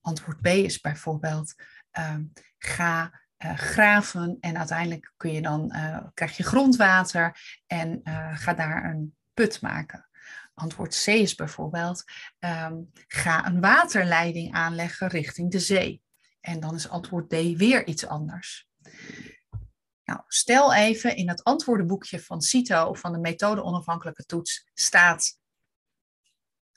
Antwoord 0.00 0.40
B 0.40 0.46
is 0.46 0.80
bijvoorbeeld, 0.80 1.54
uh, 1.98 2.14
ga 2.58 3.20
uh, 3.38 3.56
graven 3.56 4.36
en 4.40 4.58
uiteindelijk 4.58 5.12
kun 5.16 5.32
je 5.32 5.42
dan, 5.42 5.72
uh, 5.76 5.98
krijg 6.14 6.36
je 6.36 6.42
grondwater 6.42 7.38
en 7.66 8.00
uh, 8.04 8.36
ga 8.36 8.54
daar 8.54 8.84
een 8.84 9.14
put 9.34 9.60
maken. 9.60 10.08
Antwoord 10.54 11.02
C 11.04 11.06
is 11.06 11.34
bijvoorbeeld, 11.34 12.04
um, 12.38 12.90
ga 13.06 13.46
een 13.46 13.60
waterleiding 13.60 14.54
aanleggen 14.54 15.08
richting 15.08 15.50
de 15.50 15.58
zee. 15.58 16.02
En 16.40 16.60
dan 16.60 16.74
is 16.74 16.88
antwoord 16.88 17.28
D 17.28 17.32
weer 17.32 17.86
iets 17.86 18.06
anders. 18.06 18.68
Nou, 20.06 20.20
stel 20.26 20.74
even 20.74 21.16
in 21.16 21.28
het 21.28 21.44
antwoordenboekje 21.44 22.20
van 22.20 22.40
CITO 22.40 22.84
of 22.84 23.00
van 23.00 23.12
de 23.12 23.18
methode 23.18 23.62
onafhankelijke 23.62 24.24
toets 24.24 24.70
staat 24.74 25.38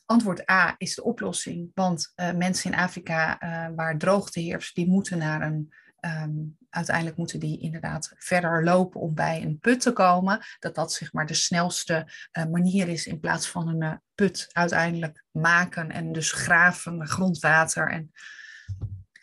antwoord 0.05 0.49
A 0.49 0.75
is 0.77 0.95
de 0.95 1.03
oplossing, 1.03 1.71
want 1.73 2.11
uh, 2.15 2.31
mensen 2.31 2.71
in 2.71 2.79
Afrika 2.79 3.43
uh, 3.43 3.75
waar 3.75 3.97
droogte 3.97 4.39
heerst, 4.39 4.75
die 4.75 4.87
moeten 4.87 5.17
naar 5.17 5.41
een, 5.41 5.73
um, 6.05 6.57
uiteindelijk 6.69 7.17
moeten 7.17 7.39
die 7.39 7.59
inderdaad 7.61 8.13
verder 8.15 8.63
lopen 8.63 9.01
om 9.01 9.13
bij 9.15 9.41
een 9.41 9.59
put 9.59 9.81
te 9.81 9.93
komen. 9.93 10.39
Dat 10.59 10.75
dat 10.75 10.93
zeg 10.93 11.13
maar 11.13 11.25
de 11.25 11.33
snelste 11.33 12.11
uh, 12.37 12.45
manier 12.45 12.87
is 12.87 13.07
in 13.07 13.19
plaats 13.19 13.47
van 13.47 13.67
een 13.67 14.01
put 14.15 14.49
uiteindelijk 14.51 15.23
maken 15.31 15.91
en 15.91 16.11
dus 16.11 16.31
graven, 16.31 17.07
grondwater 17.07 17.91
en 17.91 18.11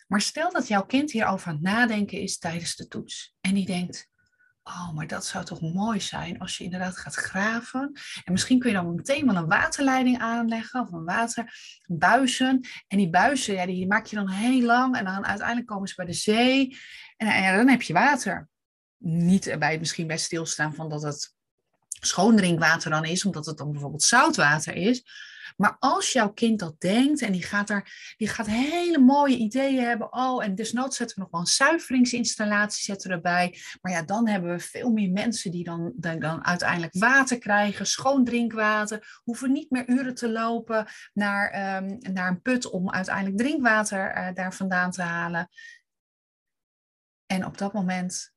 maar 0.07 0.21
stel 0.21 0.53
dat 0.53 0.69
jouw 0.69 0.85
kind 0.85 1.11
hierover 1.11 1.49
aan 1.49 1.55
het 1.55 1.63
nadenken 1.63 2.21
is 2.21 2.39
tijdens 2.39 2.77
de 2.77 2.89
toets. 2.89 3.35
En 3.41 3.55
die 3.55 3.67
denkt, 3.67 4.09
oh, 4.67 4.93
maar 4.93 5.07
dat 5.07 5.27
zou 5.27 5.45
toch 5.45 5.61
mooi 5.61 6.01
zijn 6.01 6.39
als 6.39 6.57
je 6.57 6.65
inderdaad 6.65 6.97
gaat 6.97 7.15
graven. 7.15 7.93
En 8.25 8.33
misschien 8.33 8.59
kun 8.59 8.71
je 8.71 8.77
dan 8.77 8.95
meteen 8.95 9.27
wel 9.27 9.37
een 9.37 9.49
waterleiding 9.49 10.19
aanleggen 10.19 10.81
of 10.81 10.93
een 10.93 11.05
waterbuizen. 11.05 12.69
En 12.87 12.99
die 12.99 13.11
buizen, 13.11 13.55
ja, 13.55 13.67
die 13.67 13.87
maak 13.87 14.07
je 14.07 14.17
dan 14.17 14.31
heel 14.31 14.63
lang. 14.63 14.97
En 14.97 15.05
dan 15.05 15.27
uiteindelijk 15.27 15.67
komen 15.67 15.89
ze 15.89 15.95
bij 15.95 16.07
de 16.07 16.13
zee. 16.13 16.77
En, 17.17 17.57
dan 17.57 17.69
heb 17.69 17.83
je 17.83 17.93
water. 17.93 18.49
Niet 18.99 19.57
bij, 19.59 19.79
misschien 19.79 20.07
bij 20.07 20.19
stilstaan 20.19 20.75
van 20.75 20.89
dat 20.89 21.03
het 21.03 21.35
schoon 21.89 22.37
drinkwater 22.37 22.91
dan 22.91 23.05
is, 23.05 23.25
omdat 23.25 23.47
het 23.47 23.57
dan 23.57 23.73
bijvoorbeeld 23.73 24.03
zoutwater 24.03 24.75
is. 24.75 25.05
Maar 25.57 25.77
als 25.79 26.13
jouw 26.13 26.33
kind 26.33 26.59
dat 26.59 26.81
denkt 26.81 27.23
en 27.23 27.33
die 27.33 27.43
gaat, 27.43 27.71
er, 27.71 28.15
die 28.17 28.29
gaat 28.29 28.47
hele 28.47 28.99
mooie 28.99 29.37
ideeën 29.37 29.85
hebben. 29.85 30.13
Oh, 30.13 30.45
en 30.45 30.55
desnoods 30.55 30.97
zetten 30.97 31.17
we 31.17 31.23
nog 31.23 31.31
wel 31.31 31.41
een 31.41 31.47
zuiveringsinstallatie 31.47 32.83
zetten 32.83 33.11
erbij. 33.11 33.59
Maar 33.81 33.93
ja, 33.93 34.03
dan 34.03 34.29
hebben 34.29 34.51
we 34.51 34.59
veel 34.59 34.91
meer 34.91 35.11
mensen 35.11 35.51
die 35.51 35.65
dan, 35.65 35.93
dan, 35.97 36.45
uiteindelijk 36.45 36.95
water 36.99 37.39
krijgen, 37.39 37.87
schoon 37.87 38.25
drinkwater. 38.25 39.21
Hoeven 39.25 39.53
niet 39.53 39.71
meer 39.71 39.89
uren 39.89 40.15
te 40.15 40.31
lopen 40.31 40.87
naar, 41.13 41.77
um, 41.83 41.99
naar 42.13 42.29
een 42.29 42.43
put 42.43 42.71
om 42.71 42.91
uiteindelijk 42.91 43.39
drinkwater 43.39 44.17
uh, 44.17 44.35
daar 44.35 44.55
vandaan 44.55 44.91
te 44.91 45.03
halen. 45.03 45.49
En 47.27 47.45
op 47.45 47.59
dat 47.59 47.73
moment 47.73 48.35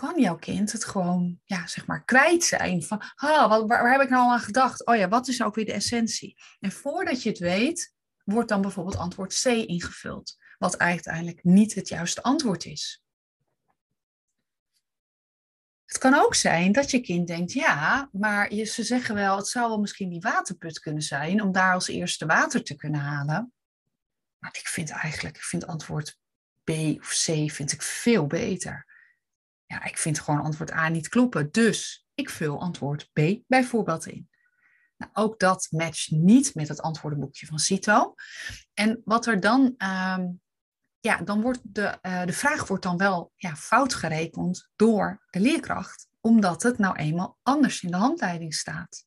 kan 0.00 0.20
jouw 0.20 0.36
kind 0.36 0.72
het 0.72 0.84
gewoon, 0.84 1.40
ja, 1.44 1.66
zeg 1.66 1.86
maar, 1.86 2.04
kwijt 2.04 2.44
zijn. 2.44 2.82
Van, 2.82 3.02
ah, 3.14 3.48
wat, 3.48 3.68
waar, 3.68 3.92
heb 3.92 4.00
ik 4.00 4.08
nou 4.08 4.30
aan 4.30 4.40
gedacht? 4.40 4.86
Oh 4.86 4.96
ja, 4.96 5.08
wat 5.08 5.28
is 5.28 5.42
ook 5.42 5.54
weer 5.54 5.64
de 5.64 5.72
essentie? 5.72 6.42
En 6.60 6.72
voordat 6.72 7.22
je 7.22 7.28
het 7.28 7.38
weet, 7.38 7.94
wordt 8.24 8.48
dan 8.48 8.60
bijvoorbeeld 8.60 8.96
antwoord 8.96 9.40
C 9.42 9.44
ingevuld. 9.44 10.36
Wat 10.58 10.78
uiteindelijk 10.78 11.44
niet 11.44 11.74
het 11.74 11.88
juiste 11.88 12.22
antwoord 12.22 12.64
is. 12.64 13.02
Het 15.84 15.98
kan 15.98 16.14
ook 16.14 16.34
zijn 16.34 16.72
dat 16.72 16.90
je 16.90 17.00
kind 17.00 17.26
denkt, 17.26 17.52
ja, 17.52 18.08
maar 18.12 18.52
ze 18.52 18.82
zeggen 18.82 19.14
wel, 19.14 19.36
het 19.36 19.48
zou 19.48 19.68
wel 19.68 19.80
misschien 19.80 20.08
die 20.08 20.20
waterput 20.20 20.78
kunnen 20.78 21.02
zijn, 21.02 21.42
om 21.42 21.52
daar 21.52 21.74
als 21.74 21.88
eerste 21.88 22.26
water 22.26 22.64
te 22.64 22.76
kunnen 22.76 23.00
halen. 23.00 23.52
Maar 24.38 24.56
ik 24.58 24.68
vind 24.68 24.90
eigenlijk, 24.90 25.36
ik 25.36 25.42
vind 25.42 25.66
antwoord 25.66 26.18
B 26.64 26.70
of 27.00 27.08
C 27.08 27.50
vind 27.50 27.72
ik 27.72 27.82
veel 27.82 28.26
beter. 28.26 28.89
Ja, 29.70 29.84
ik 29.84 29.98
vind 29.98 30.18
gewoon 30.18 30.40
antwoord 30.40 30.72
A 30.72 30.88
niet 30.88 31.08
kloppen. 31.08 31.50
Dus 31.50 32.06
ik 32.14 32.30
vul 32.30 32.60
antwoord 32.60 33.10
B 33.12 33.20
bijvoorbeeld 33.46 34.06
in. 34.06 34.28
Nou, 34.96 35.10
ook 35.14 35.38
dat 35.38 35.68
matcht 35.70 36.10
niet 36.10 36.54
met 36.54 36.68
het 36.68 36.80
antwoordenboekje 36.80 37.46
van 37.46 37.58
CITO. 37.58 38.14
En 38.74 39.00
wat 39.04 39.26
er 39.26 39.40
dan, 39.40 39.60
um, 39.62 40.40
ja, 41.00 41.16
dan 41.16 41.40
wordt 41.40 41.60
de, 41.62 41.98
uh, 42.02 42.24
de 42.24 42.32
vraag 42.32 42.66
wordt 42.66 42.82
dan 42.82 42.96
wel 42.96 43.32
ja, 43.36 43.56
fout 43.56 43.94
gerekend 43.94 44.70
door 44.76 45.26
de 45.30 45.40
leerkracht, 45.40 46.08
omdat 46.20 46.62
het 46.62 46.78
nou 46.78 46.96
eenmaal 46.96 47.38
anders 47.42 47.82
in 47.82 47.90
de 47.90 47.96
handleiding 47.96 48.54
staat. 48.54 49.06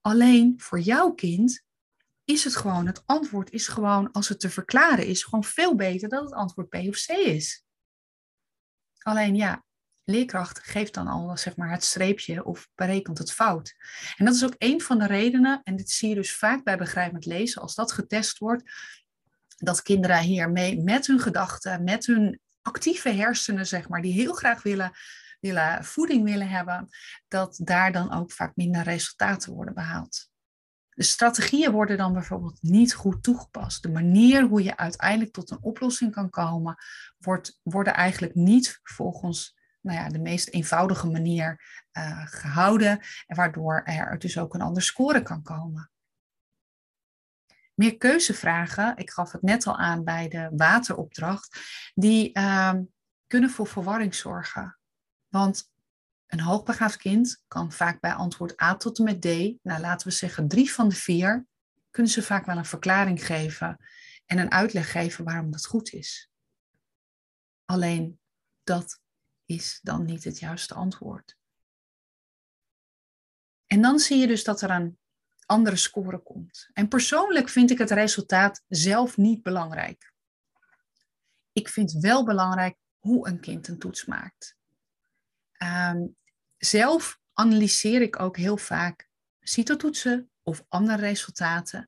Alleen 0.00 0.60
voor 0.60 0.80
jouw 0.80 1.10
kind 1.10 1.64
is 2.24 2.44
het 2.44 2.56
gewoon, 2.56 2.86
het 2.86 3.02
antwoord 3.06 3.50
is 3.50 3.68
gewoon, 3.68 4.12
als 4.12 4.28
het 4.28 4.40
te 4.40 4.50
verklaren 4.50 5.06
is, 5.06 5.22
gewoon 5.22 5.44
veel 5.44 5.74
beter 5.74 6.08
dat 6.08 6.24
het 6.24 6.32
antwoord 6.32 6.68
B 6.68 6.74
of 6.74 7.04
C 7.04 7.10
is. 7.10 7.64
Alleen 8.98 9.34
ja, 9.34 9.64
leerkracht 10.04 10.58
geeft 10.58 10.94
dan 10.94 11.06
al 11.06 11.36
zeg 11.36 11.56
maar, 11.56 11.70
het 11.70 11.84
streepje 11.84 12.44
of 12.44 12.68
berekent 12.74 13.18
het 13.18 13.32
fout. 13.32 13.74
En 14.16 14.24
dat 14.24 14.34
is 14.34 14.44
ook 14.44 14.54
een 14.58 14.80
van 14.80 14.98
de 14.98 15.06
redenen, 15.06 15.60
en 15.62 15.76
dit 15.76 15.90
zie 15.90 16.08
je 16.08 16.14
dus 16.14 16.36
vaak 16.36 16.64
bij 16.64 16.76
begrijpend 16.76 17.24
lezen, 17.24 17.62
als 17.62 17.74
dat 17.74 17.92
getest 17.92 18.38
wordt, 18.38 18.62
dat 19.56 19.82
kinderen 19.82 20.20
hiermee 20.20 20.82
met 20.82 21.06
hun 21.06 21.20
gedachten, 21.20 21.84
met 21.84 22.06
hun 22.06 22.40
actieve 22.62 23.08
hersenen, 23.08 23.66
zeg 23.66 23.88
maar, 23.88 24.02
die 24.02 24.12
heel 24.12 24.32
graag 24.32 24.62
willen, 24.62 24.92
willen 25.40 25.84
voeding 25.84 26.24
willen 26.24 26.48
hebben, 26.48 26.88
dat 27.28 27.60
daar 27.62 27.92
dan 27.92 28.12
ook 28.12 28.32
vaak 28.32 28.56
minder 28.56 28.82
resultaten 28.82 29.52
worden 29.52 29.74
behaald. 29.74 30.30
De 30.94 31.02
strategieën 31.02 31.72
worden 31.72 31.96
dan 31.96 32.12
bijvoorbeeld 32.12 32.58
niet 32.62 32.94
goed 32.94 33.22
toegepast. 33.22 33.82
De 33.82 33.90
manier 33.90 34.42
hoe 34.42 34.62
je 34.62 34.76
uiteindelijk 34.76 35.32
tot 35.32 35.50
een 35.50 35.62
oplossing 35.62 36.12
kan 36.12 36.30
komen, 36.30 36.76
wordt, 37.18 37.60
worden 37.62 37.94
eigenlijk 37.94 38.34
niet 38.34 38.80
volgens 38.82 39.56
nou 39.82 39.98
ja, 39.98 40.08
de 40.08 40.18
meest 40.18 40.48
eenvoudige 40.48 41.06
manier 41.06 41.64
uh, 41.92 42.26
gehouden, 42.26 43.00
en 43.26 43.36
waardoor 43.36 43.82
er 43.84 44.18
dus 44.18 44.38
ook 44.38 44.54
een 44.54 44.60
ander 44.60 44.82
score 44.82 45.22
kan 45.22 45.42
komen. 45.42 45.90
Meer 47.74 47.96
keuzevragen, 47.96 48.96
ik 48.96 49.10
gaf 49.10 49.32
het 49.32 49.42
net 49.42 49.66
al 49.66 49.78
aan 49.78 50.04
bij 50.04 50.28
de 50.28 50.50
wateropdracht, 50.56 51.60
die 51.94 52.38
uh, 52.38 52.72
kunnen 53.26 53.50
voor 53.50 53.66
verwarring 53.66 54.14
zorgen. 54.14 54.78
Want 55.28 55.70
een 56.26 56.40
hoogbegaafd 56.40 56.96
kind 56.96 57.42
kan 57.48 57.72
vaak 57.72 58.00
bij 58.00 58.12
antwoord 58.12 58.62
A 58.62 58.76
tot 58.76 58.98
en 58.98 59.04
met 59.04 59.20
D, 59.20 59.26
nou 59.62 59.80
laten 59.80 60.08
we 60.08 60.14
zeggen 60.14 60.48
drie 60.48 60.72
van 60.72 60.88
de 60.88 60.94
vier, 60.94 61.46
kunnen 61.90 62.12
ze 62.12 62.22
vaak 62.22 62.46
wel 62.46 62.56
een 62.56 62.64
verklaring 62.64 63.26
geven 63.26 63.76
en 64.26 64.38
een 64.38 64.50
uitleg 64.50 64.90
geven 64.90 65.24
waarom 65.24 65.50
dat 65.50 65.66
goed 65.66 65.92
is. 65.92 66.30
Alleen 67.64 68.20
dat 68.62 69.01
is 69.54 69.78
dan 69.82 70.04
niet 70.04 70.24
het 70.24 70.38
juiste 70.38 70.74
antwoord. 70.74 71.36
En 73.66 73.82
dan 73.82 73.98
zie 73.98 74.18
je 74.18 74.26
dus 74.26 74.44
dat 74.44 74.60
er 74.60 74.70
een 74.70 74.98
andere 75.46 75.76
score 75.76 76.18
komt. 76.18 76.68
En 76.72 76.88
persoonlijk 76.88 77.48
vind 77.48 77.70
ik 77.70 77.78
het 77.78 77.90
resultaat 77.90 78.64
zelf 78.68 79.16
niet 79.16 79.42
belangrijk. 79.42 80.12
Ik 81.52 81.68
vind 81.68 81.92
wel 81.92 82.24
belangrijk 82.24 82.76
hoe 82.98 83.28
een 83.28 83.40
kind 83.40 83.68
een 83.68 83.78
toets 83.78 84.04
maakt. 84.04 84.56
Ehm, 85.52 86.06
zelf 86.58 87.20
analyseer 87.32 88.02
ik 88.02 88.20
ook 88.20 88.36
heel 88.36 88.56
vaak 88.56 89.08
CITO-toetsen 89.40 90.30
of 90.42 90.64
andere 90.68 90.98
resultaten 90.98 91.86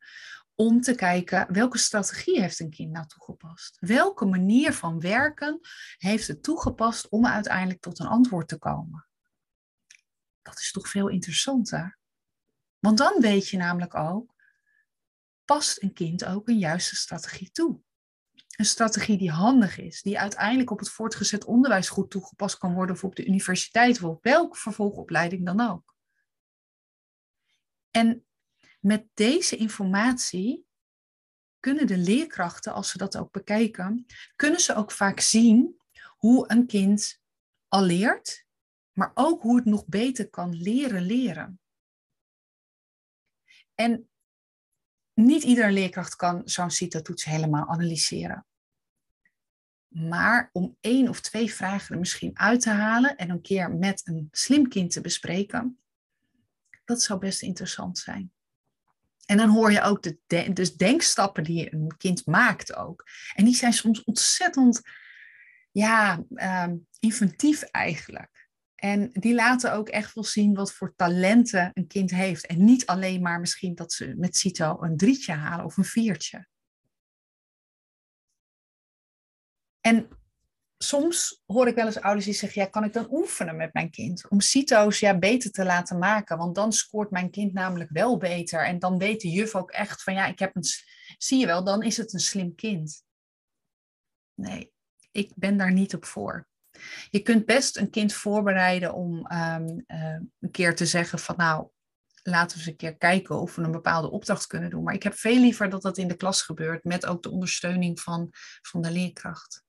om 0.54 0.80
te 0.80 0.94
kijken 0.94 1.52
welke 1.52 1.78
strategie 1.78 2.40
heeft 2.40 2.60
een 2.60 2.70
kind 2.70 2.92
nou 2.92 3.06
toegepast. 3.06 3.76
Welke 3.80 4.24
manier 4.24 4.72
van 4.72 5.00
werken 5.00 5.60
heeft 5.96 6.28
het 6.28 6.42
toegepast 6.42 7.08
om 7.08 7.26
uiteindelijk 7.26 7.80
tot 7.80 7.98
een 7.98 8.06
antwoord 8.06 8.48
te 8.48 8.58
komen. 8.58 9.06
Dat 10.42 10.58
is 10.58 10.72
toch 10.72 10.88
veel 10.88 11.08
interessanter. 11.08 11.98
Want 12.78 12.98
dan 12.98 13.20
weet 13.20 13.48
je 13.48 13.56
namelijk 13.56 13.94
ook, 13.94 14.34
past 15.44 15.82
een 15.82 15.92
kind 15.92 16.24
ook 16.24 16.48
een 16.48 16.58
juiste 16.58 16.96
strategie 16.96 17.50
toe? 17.50 17.80
Een 18.56 18.64
strategie 18.64 19.18
die 19.18 19.30
handig 19.30 19.78
is, 19.78 20.02
die 20.02 20.18
uiteindelijk 20.18 20.70
op 20.70 20.78
het 20.78 20.90
voortgezet 20.90 21.44
onderwijs 21.44 21.88
goed 21.88 22.10
toegepast 22.10 22.58
kan 22.58 22.74
worden 22.74 22.94
of 22.94 23.04
op 23.04 23.16
de 23.16 23.26
universiteit 23.26 23.96
of 23.96 24.10
op 24.10 24.22
welke 24.22 24.56
vervolgopleiding 24.56 25.46
dan 25.46 25.60
ook. 25.60 25.94
En 27.90 28.26
met 28.84 29.06
deze 29.14 29.56
informatie 29.56 30.66
kunnen 31.60 31.86
de 31.86 31.96
leerkrachten, 31.96 32.72
als 32.72 32.90
ze 32.90 32.98
dat 32.98 33.16
ook 33.16 33.32
bekijken, 33.32 34.06
kunnen 34.36 34.60
ze 34.60 34.74
ook 34.74 34.90
vaak 34.90 35.20
zien 35.20 35.80
hoe 36.16 36.50
een 36.50 36.66
kind 36.66 37.20
al 37.68 37.82
leert, 37.82 38.46
maar 38.92 39.10
ook 39.14 39.42
hoe 39.42 39.56
het 39.56 39.64
nog 39.64 39.86
beter 39.86 40.30
kan 40.30 40.54
leren 40.54 41.02
leren. 41.02 41.60
En 43.74 44.08
niet 45.14 45.42
iedere 45.42 45.70
leerkracht 45.70 46.16
kan 46.16 46.42
zo'n 46.44 46.70
CITO-toets 46.70 47.24
helemaal 47.24 47.68
analyseren. 47.68 48.46
Maar 49.88 50.50
om 50.52 50.76
één 50.80 51.08
of 51.08 51.20
twee 51.20 51.54
vragen 51.54 51.94
er 51.94 52.00
misschien 52.00 52.38
uit 52.38 52.60
te 52.60 52.70
halen 52.70 53.16
en 53.16 53.30
een 53.30 53.42
keer 53.42 53.70
met 53.70 54.06
een 54.06 54.28
slim 54.30 54.68
kind 54.68 54.92
te 54.92 55.00
bespreken, 55.00 55.78
dat 56.84 57.02
zou 57.02 57.18
best 57.18 57.42
interessant 57.42 57.98
zijn. 57.98 58.32
En 59.26 59.36
dan 59.36 59.48
hoor 59.48 59.72
je 59.72 59.82
ook 59.82 60.02
de, 60.02 60.52
dus 60.52 60.76
denkstappen 60.76 61.44
die 61.44 61.74
een 61.74 61.96
kind 61.96 62.26
maakt 62.26 62.74
ook. 62.76 63.04
En 63.34 63.44
die 63.44 63.54
zijn 63.54 63.72
soms 63.72 64.04
ontzettend 64.04 64.80
ja, 65.70 66.24
uh, 66.28 66.72
inventief 66.98 67.62
eigenlijk. 67.62 68.48
En 68.74 69.10
die 69.12 69.34
laten 69.34 69.72
ook 69.72 69.88
echt 69.88 70.14
wel 70.14 70.24
zien 70.24 70.54
wat 70.54 70.72
voor 70.72 70.94
talenten 70.96 71.70
een 71.74 71.86
kind 71.86 72.10
heeft. 72.10 72.46
En 72.46 72.64
niet 72.64 72.86
alleen 72.86 73.22
maar 73.22 73.40
misschien 73.40 73.74
dat 73.74 73.92
ze 73.92 74.14
met 74.16 74.36
CITO 74.36 74.76
een 74.80 74.96
drietje 74.96 75.32
halen 75.32 75.64
of 75.64 75.76
een 75.76 75.84
viertje. 75.84 76.46
En 79.80 80.08
soms 80.86 81.42
hoor 81.46 81.68
ik 81.68 81.74
wel 81.74 81.86
eens 81.86 82.00
ouders 82.00 82.24
die 82.24 82.34
zeggen, 82.34 82.62
ja, 82.62 82.68
kan 82.68 82.84
ik 82.84 82.92
dan 82.92 83.06
oefenen 83.10 83.56
met 83.56 83.72
mijn 83.72 83.90
kind? 83.90 84.28
Om 84.28 84.40
CITO's 84.40 84.98
ja, 84.98 85.18
beter 85.18 85.50
te 85.50 85.64
laten 85.64 85.98
maken, 85.98 86.38
want 86.38 86.54
dan 86.54 86.72
scoort 86.72 87.10
mijn 87.10 87.30
kind 87.30 87.52
namelijk 87.52 87.90
wel 87.90 88.16
beter. 88.16 88.64
En 88.66 88.78
dan 88.78 88.98
weet 88.98 89.20
de 89.20 89.30
juf 89.30 89.54
ook 89.54 89.70
echt 89.70 90.02
van, 90.02 90.14
ja, 90.14 90.26
ik 90.26 90.38
heb 90.38 90.56
een, 90.56 90.64
zie 91.18 91.38
je 91.38 91.46
wel, 91.46 91.64
dan 91.64 91.82
is 91.82 91.96
het 91.96 92.12
een 92.12 92.20
slim 92.20 92.54
kind. 92.54 93.04
Nee, 94.34 94.72
ik 95.10 95.32
ben 95.34 95.56
daar 95.56 95.72
niet 95.72 95.94
op 95.94 96.04
voor. 96.04 96.48
Je 97.10 97.20
kunt 97.20 97.46
best 97.46 97.76
een 97.76 97.90
kind 97.90 98.12
voorbereiden 98.12 98.94
om 98.94 99.32
um, 99.32 99.84
een 99.86 100.50
keer 100.50 100.76
te 100.76 100.86
zeggen 100.86 101.18
van, 101.18 101.36
nou, 101.36 101.68
laten 102.22 102.50
we 102.50 102.62
eens 102.62 102.70
een 102.70 102.76
keer 102.76 102.96
kijken 102.96 103.40
of 103.40 103.54
we 103.54 103.62
een 103.62 103.70
bepaalde 103.70 104.10
opdracht 104.10 104.46
kunnen 104.46 104.70
doen. 104.70 104.82
Maar 104.82 104.94
ik 104.94 105.02
heb 105.02 105.14
veel 105.14 105.40
liever 105.40 105.70
dat 105.70 105.82
dat 105.82 105.98
in 105.98 106.08
de 106.08 106.16
klas 106.16 106.42
gebeurt, 106.42 106.84
met 106.84 107.06
ook 107.06 107.22
de 107.22 107.30
ondersteuning 107.30 108.00
van, 108.00 108.28
van 108.62 108.82
de 108.82 108.90
leerkracht. 108.90 109.62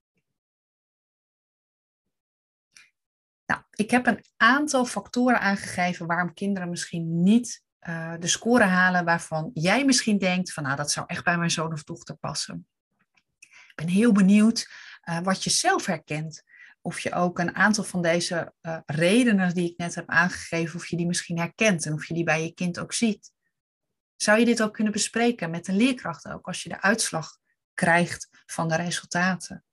Nou, 3.46 3.62
ik 3.72 3.92
heb 3.92 4.06
een 4.06 4.24
aantal 4.38 4.86
factoren 4.86 5.40
aangegeven 5.40 6.08
waarom 6.08 6.34
kinderen 6.34 6.70
misschien 6.70 7.24
niet 7.24 7.64
uh, 7.82 8.14
de 8.20 8.28
score 8.28 8.64
halen 8.64 9.06
waarvan 9.06 9.52
jij 9.54 9.86
misschien 9.86 10.18
denkt 10.18 10.54
van 10.54 10.64
nou 10.64 10.76
dat 10.76 10.92
zou 10.92 11.06
echt 11.10 11.24
bij 11.24 11.38
mijn 11.38 11.52
zoon 11.52 11.74
of 11.74 11.84
dochter 11.84 12.16
passen. 12.16 12.68
Ik 13.40 13.74
ben 13.76 13.88
heel 13.88 14.12
benieuwd 14.12 14.70
uh, 15.10 15.20
wat 15.20 15.44
je 15.44 15.50
zelf 15.50 15.86
herkent. 15.86 16.44
Of 16.82 17.00
je 17.00 17.14
ook 17.14 17.40
een 17.40 17.56
aantal 17.56 17.84
van 17.84 18.02
deze 18.02 18.54
uh, 18.62 18.78
redenen 18.86 19.54
die 19.54 19.72
ik 19.72 19.78
net 19.78 19.96
heb 19.96 20.10
aangegeven, 20.10 20.76
of 20.76 20.88
je 20.88 20.98
die 20.98 21.06
misschien 21.06 21.38
herkent 21.38 21.86
en 21.86 21.94
of 21.94 22.06
je 22.06 22.14
die 22.14 22.24
bij 22.24 22.44
je 22.44 22.54
kind 22.54 22.80
ook 22.80 22.94
ziet. 22.94 23.32
Zou 24.16 24.40
je 24.40 24.46
dit 24.46 24.62
ook 24.62 24.74
kunnen 24.74 24.94
bespreken 24.94 25.50
met 25.50 25.68
een 25.68 25.76
leerkracht 25.76 26.28
ook 26.28 26.48
als 26.48 26.64
je 26.64 26.70
de 26.70 26.82
uitslag 26.82 27.38
krijgt 27.74 28.30
van 28.46 28.68
de 28.68 28.76
resultaten? 28.76 29.64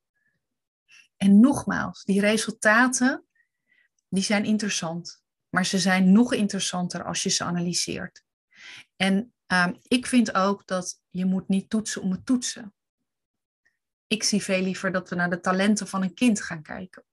En 1.16 1.40
nogmaals, 1.40 2.04
die 2.04 2.20
resultaten 2.20 3.24
die 4.12 4.22
zijn 4.22 4.44
interessant. 4.44 5.22
Maar 5.48 5.66
ze 5.66 5.78
zijn 5.78 6.12
nog 6.12 6.32
interessanter 6.32 7.04
als 7.04 7.22
je 7.22 7.28
ze 7.28 7.44
analyseert. 7.44 8.24
En 8.96 9.32
uh, 9.52 9.68
ik 9.88 10.06
vind 10.06 10.34
ook 10.34 10.66
dat 10.66 11.00
je 11.10 11.24
moet 11.24 11.48
niet 11.48 11.70
toetsen 11.70 12.02
om 12.02 12.10
het 12.10 12.26
toetsen. 12.26 12.74
Ik 14.06 14.22
zie 14.22 14.42
veel 14.42 14.62
liever 14.62 14.92
dat 14.92 15.08
we 15.08 15.14
naar 15.14 15.30
de 15.30 15.40
talenten 15.40 15.88
van 15.88 16.02
een 16.02 16.14
kind 16.14 16.42
gaan 16.42 16.62
kijken. 16.62 17.04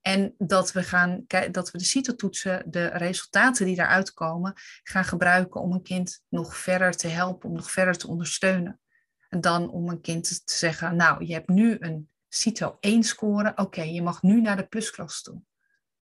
En 0.00 0.34
dat 0.38 0.72
we, 0.72 0.82
gaan, 0.82 1.24
dat 1.50 1.70
we 1.70 1.78
de 1.78 1.84
CITO-toetsen, 1.84 2.70
de 2.70 2.86
resultaten 2.86 3.66
die 3.66 3.76
daaruit 3.76 4.12
komen, 4.12 4.52
gaan 4.82 5.04
gebruiken 5.04 5.60
om 5.60 5.72
een 5.72 5.82
kind 5.82 6.22
nog 6.28 6.56
verder 6.56 6.96
te 6.96 7.08
helpen, 7.08 7.48
om 7.48 7.54
nog 7.54 7.70
verder 7.70 7.96
te 7.96 8.08
ondersteunen. 8.08 8.80
En 9.28 9.40
dan 9.40 9.70
om 9.70 9.88
een 9.88 10.00
kind 10.00 10.46
te 10.46 10.54
zeggen, 10.54 10.96
nou, 10.96 11.24
je 11.24 11.32
hebt 11.32 11.48
nu 11.48 11.76
een 11.80 12.10
CITO 12.28 12.76
1 12.80 13.02
score, 13.02 13.52
oké, 13.56 13.82
je 13.82 14.02
mag 14.02 14.22
nu 14.22 14.40
naar 14.40 14.56
de 14.56 14.66
plusklas 14.66 15.22
toe. 15.22 15.42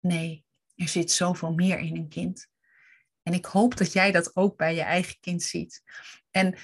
Nee, 0.01 0.45
er 0.75 0.87
zit 0.87 1.11
zoveel 1.11 1.53
meer 1.53 1.79
in 1.79 1.95
een 1.95 2.09
kind. 2.09 2.47
En 3.23 3.33
ik 3.33 3.45
hoop 3.45 3.77
dat 3.77 3.93
jij 3.93 4.11
dat 4.11 4.35
ook 4.35 4.57
bij 4.57 4.75
je 4.75 4.81
eigen 4.81 5.19
kind 5.19 5.43
ziet. 5.43 5.83
En 6.31 6.57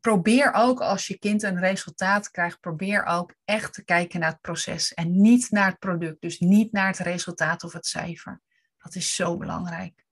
probeer 0.00 0.52
ook 0.52 0.80
als 0.80 1.06
je 1.06 1.18
kind 1.18 1.42
een 1.42 1.58
resultaat 1.58 2.30
krijgt, 2.30 2.60
probeer 2.60 3.04
ook 3.04 3.34
echt 3.44 3.72
te 3.74 3.84
kijken 3.84 4.20
naar 4.20 4.30
het 4.30 4.40
proces 4.40 4.94
en 4.94 5.20
niet 5.20 5.50
naar 5.50 5.66
het 5.66 5.78
product. 5.78 6.20
Dus 6.20 6.38
niet 6.38 6.72
naar 6.72 6.86
het 6.86 6.98
resultaat 6.98 7.64
of 7.64 7.72
het 7.72 7.86
cijfer. 7.86 8.40
Dat 8.78 8.94
is 8.94 9.14
zo 9.14 9.36
belangrijk. 9.36 10.06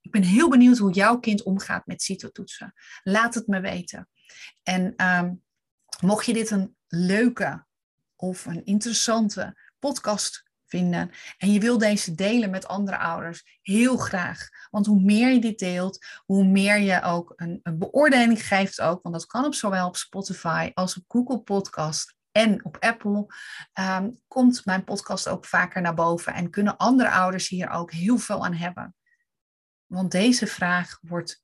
Ik 0.00 0.10
ben 0.10 0.22
heel 0.22 0.48
benieuwd 0.48 0.78
hoe 0.78 0.92
jouw 0.92 1.18
kind 1.18 1.42
omgaat 1.42 1.86
met 1.86 2.02
CITO-toetsen. 2.02 2.74
Laat 3.02 3.34
het 3.34 3.46
me 3.46 3.60
weten. 3.60 4.08
En 4.62 5.06
um, 5.06 5.42
mocht 6.00 6.26
je 6.26 6.32
dit 6.32 6.50
een 6.50 6.76
leuke 6.88 7.66
of 8.16 8.46
een 8.46 8.64
interessante 8.64 9.58
podcast 9.78 10.47
En 10.68 11.52
je 11.52 11.60
wil 11.60 11.78
deze 11.78 12.14
delen 12.14 12.50
met 12.50 12.68
andere 12.68 12.98
ouders. 12.98 13.58
Heel 13.62 13.96
graag. 13.96 14.48
Want 14.70 14.86
hoe 14.86 15.00
meer 15.00 15.32
je 15.32 15.40
dit 15.40 15.58
deelt, 15.58 16.06
hoe 16.24 16.44
meer 16.44 16.78
je 16.78 17.02
ook 17.02 17.32
een, 17.36 17.60
een 17.62 17.78
beoordeling 17.78 18.46
geeft 18.46 18.80
ook. 18.80 19.02
Want 19.02 19.14
dat 19.14 19.26
kan 19.26 19.44
op 19.44 19.54
zowel 19.54 19.86
op 19.86 19.96
Spotify 19.96 20.70
als 20.74 20.96
op 20.96 21.04
Google 21.08 21.38
Podcast 21.38 22.16
en 22.32 22.64
op 22.64 22.76
Apple, 22.80 23.26
ehm, 23.72 24.10
komt 24.28 24.64
mijn 24.64 24.84
podcast 24.84 25.28
ook 25.28 25.44
vaker 25.44 25.82
naar 25.82 25.94
boven 25.94 26.34
en 26.34 26.50
kunnen 26.50 26.76
andere 26.76 27.10
ouders 27.10 27.48
hier 27.48 27.70
ook 27.70 27.92
heel 27.92 28.18
veel 28.18 28.44
aan 28.44 28.54
hebben. 28.54 28.94
Want 29.86 30.10
deze 30.10 30.46
vraag 30.46 30.98
wordt 31.00 31.42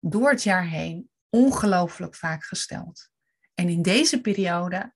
door 0.00 0.30
het 0.30 0.42
jaar 0.42 0.66
heen 0.66 1.10
ongelooflijk 1.28 2.14
vaak 2.14 2.44
gesteld. 2.44 3.08
En 3.54 3.68
in 3.68 3.82
deze 3.82 4.20
periode 4.20 4.92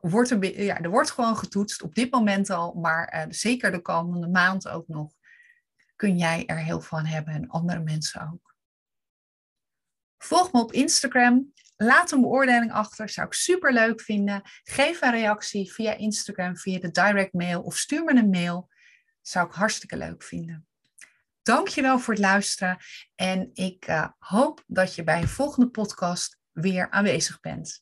wordt 0.00 0.30
er, 0.30 0.62
ja, 0.62 0.80
er 0.80 0.90
wordt 0.90 1.10
gewoon 1.10 1.36
getoetst, 1.36 1.82
op 1.82 1.94
dit 1.94 2.12
moment 2.12 2.50
al, 2.50 2.72
maar 2.72 3.14
uh, 3.14 3.24
zeker 3.28 3.70
de 3.70 3.80
komende 3.80 4.28
maand 4.28 4.68
ook 4.68 4.88
nog, 4.88 5.12
kun 5.96 6.18
jij 6.18 6.46
er 6.46 6.58
heel 6.58 6.84
aan 6.90 7.06
hebben 7.06 7.34
en 7.34 7.48
andere 7.48 7.80
mensen 7.80 8.30
ook. 8.32 8.54
Volg 10.18 10.52
me 10.52 10.60
op 10.60 10.72
Instagram. 10.72 11.52
Laat 11.76 12.10
een 12.10 12.20
beoordeling 12.20 12.72
achter, 12.72 13.08
zou 13.08 13.26
ik 13.26 13.32
super 13.32 13.72
leuk 13.72 14.00
vinden. 14.00 14.42
Geef 14.62 15.02
een 15.02 15.10
reactie 15.10 15.72
via 15.72 15.96
Instagram, 15.96 16.56
via 16.56 16.78
de 16.78 16.90
direct 16.90 17.32
mail 17.32 17.62
of 17.62 17.76
stuur 17.76 18.04
me 18.04 18.14
een 18.14 18.30
mail. 18.30 18.68
Zou 19.20 19.46
ik 19.46 19.52
hartstikke 19.52 19.96
leuk 19.96 20.22
vinden. 20.22 20.66
Dankjewel 21.42 21.98
voor 21.98 22.14
het 22.14 22.22
luisteren 22.22 22.78
en 23.14 23.50
ik 23.52 23.88
uh, 23.88 24.08
hoop 24.18 24.64
dat 24.66 24.94
je 24.94 25.04
bij 25.04 25.20
een 25.20 25.28
volgende 25.28 25.70
podcast 25.70 26.38
weer 26.50 26.90
aanwezig 26.90 27.40
bent. 27.40 27.78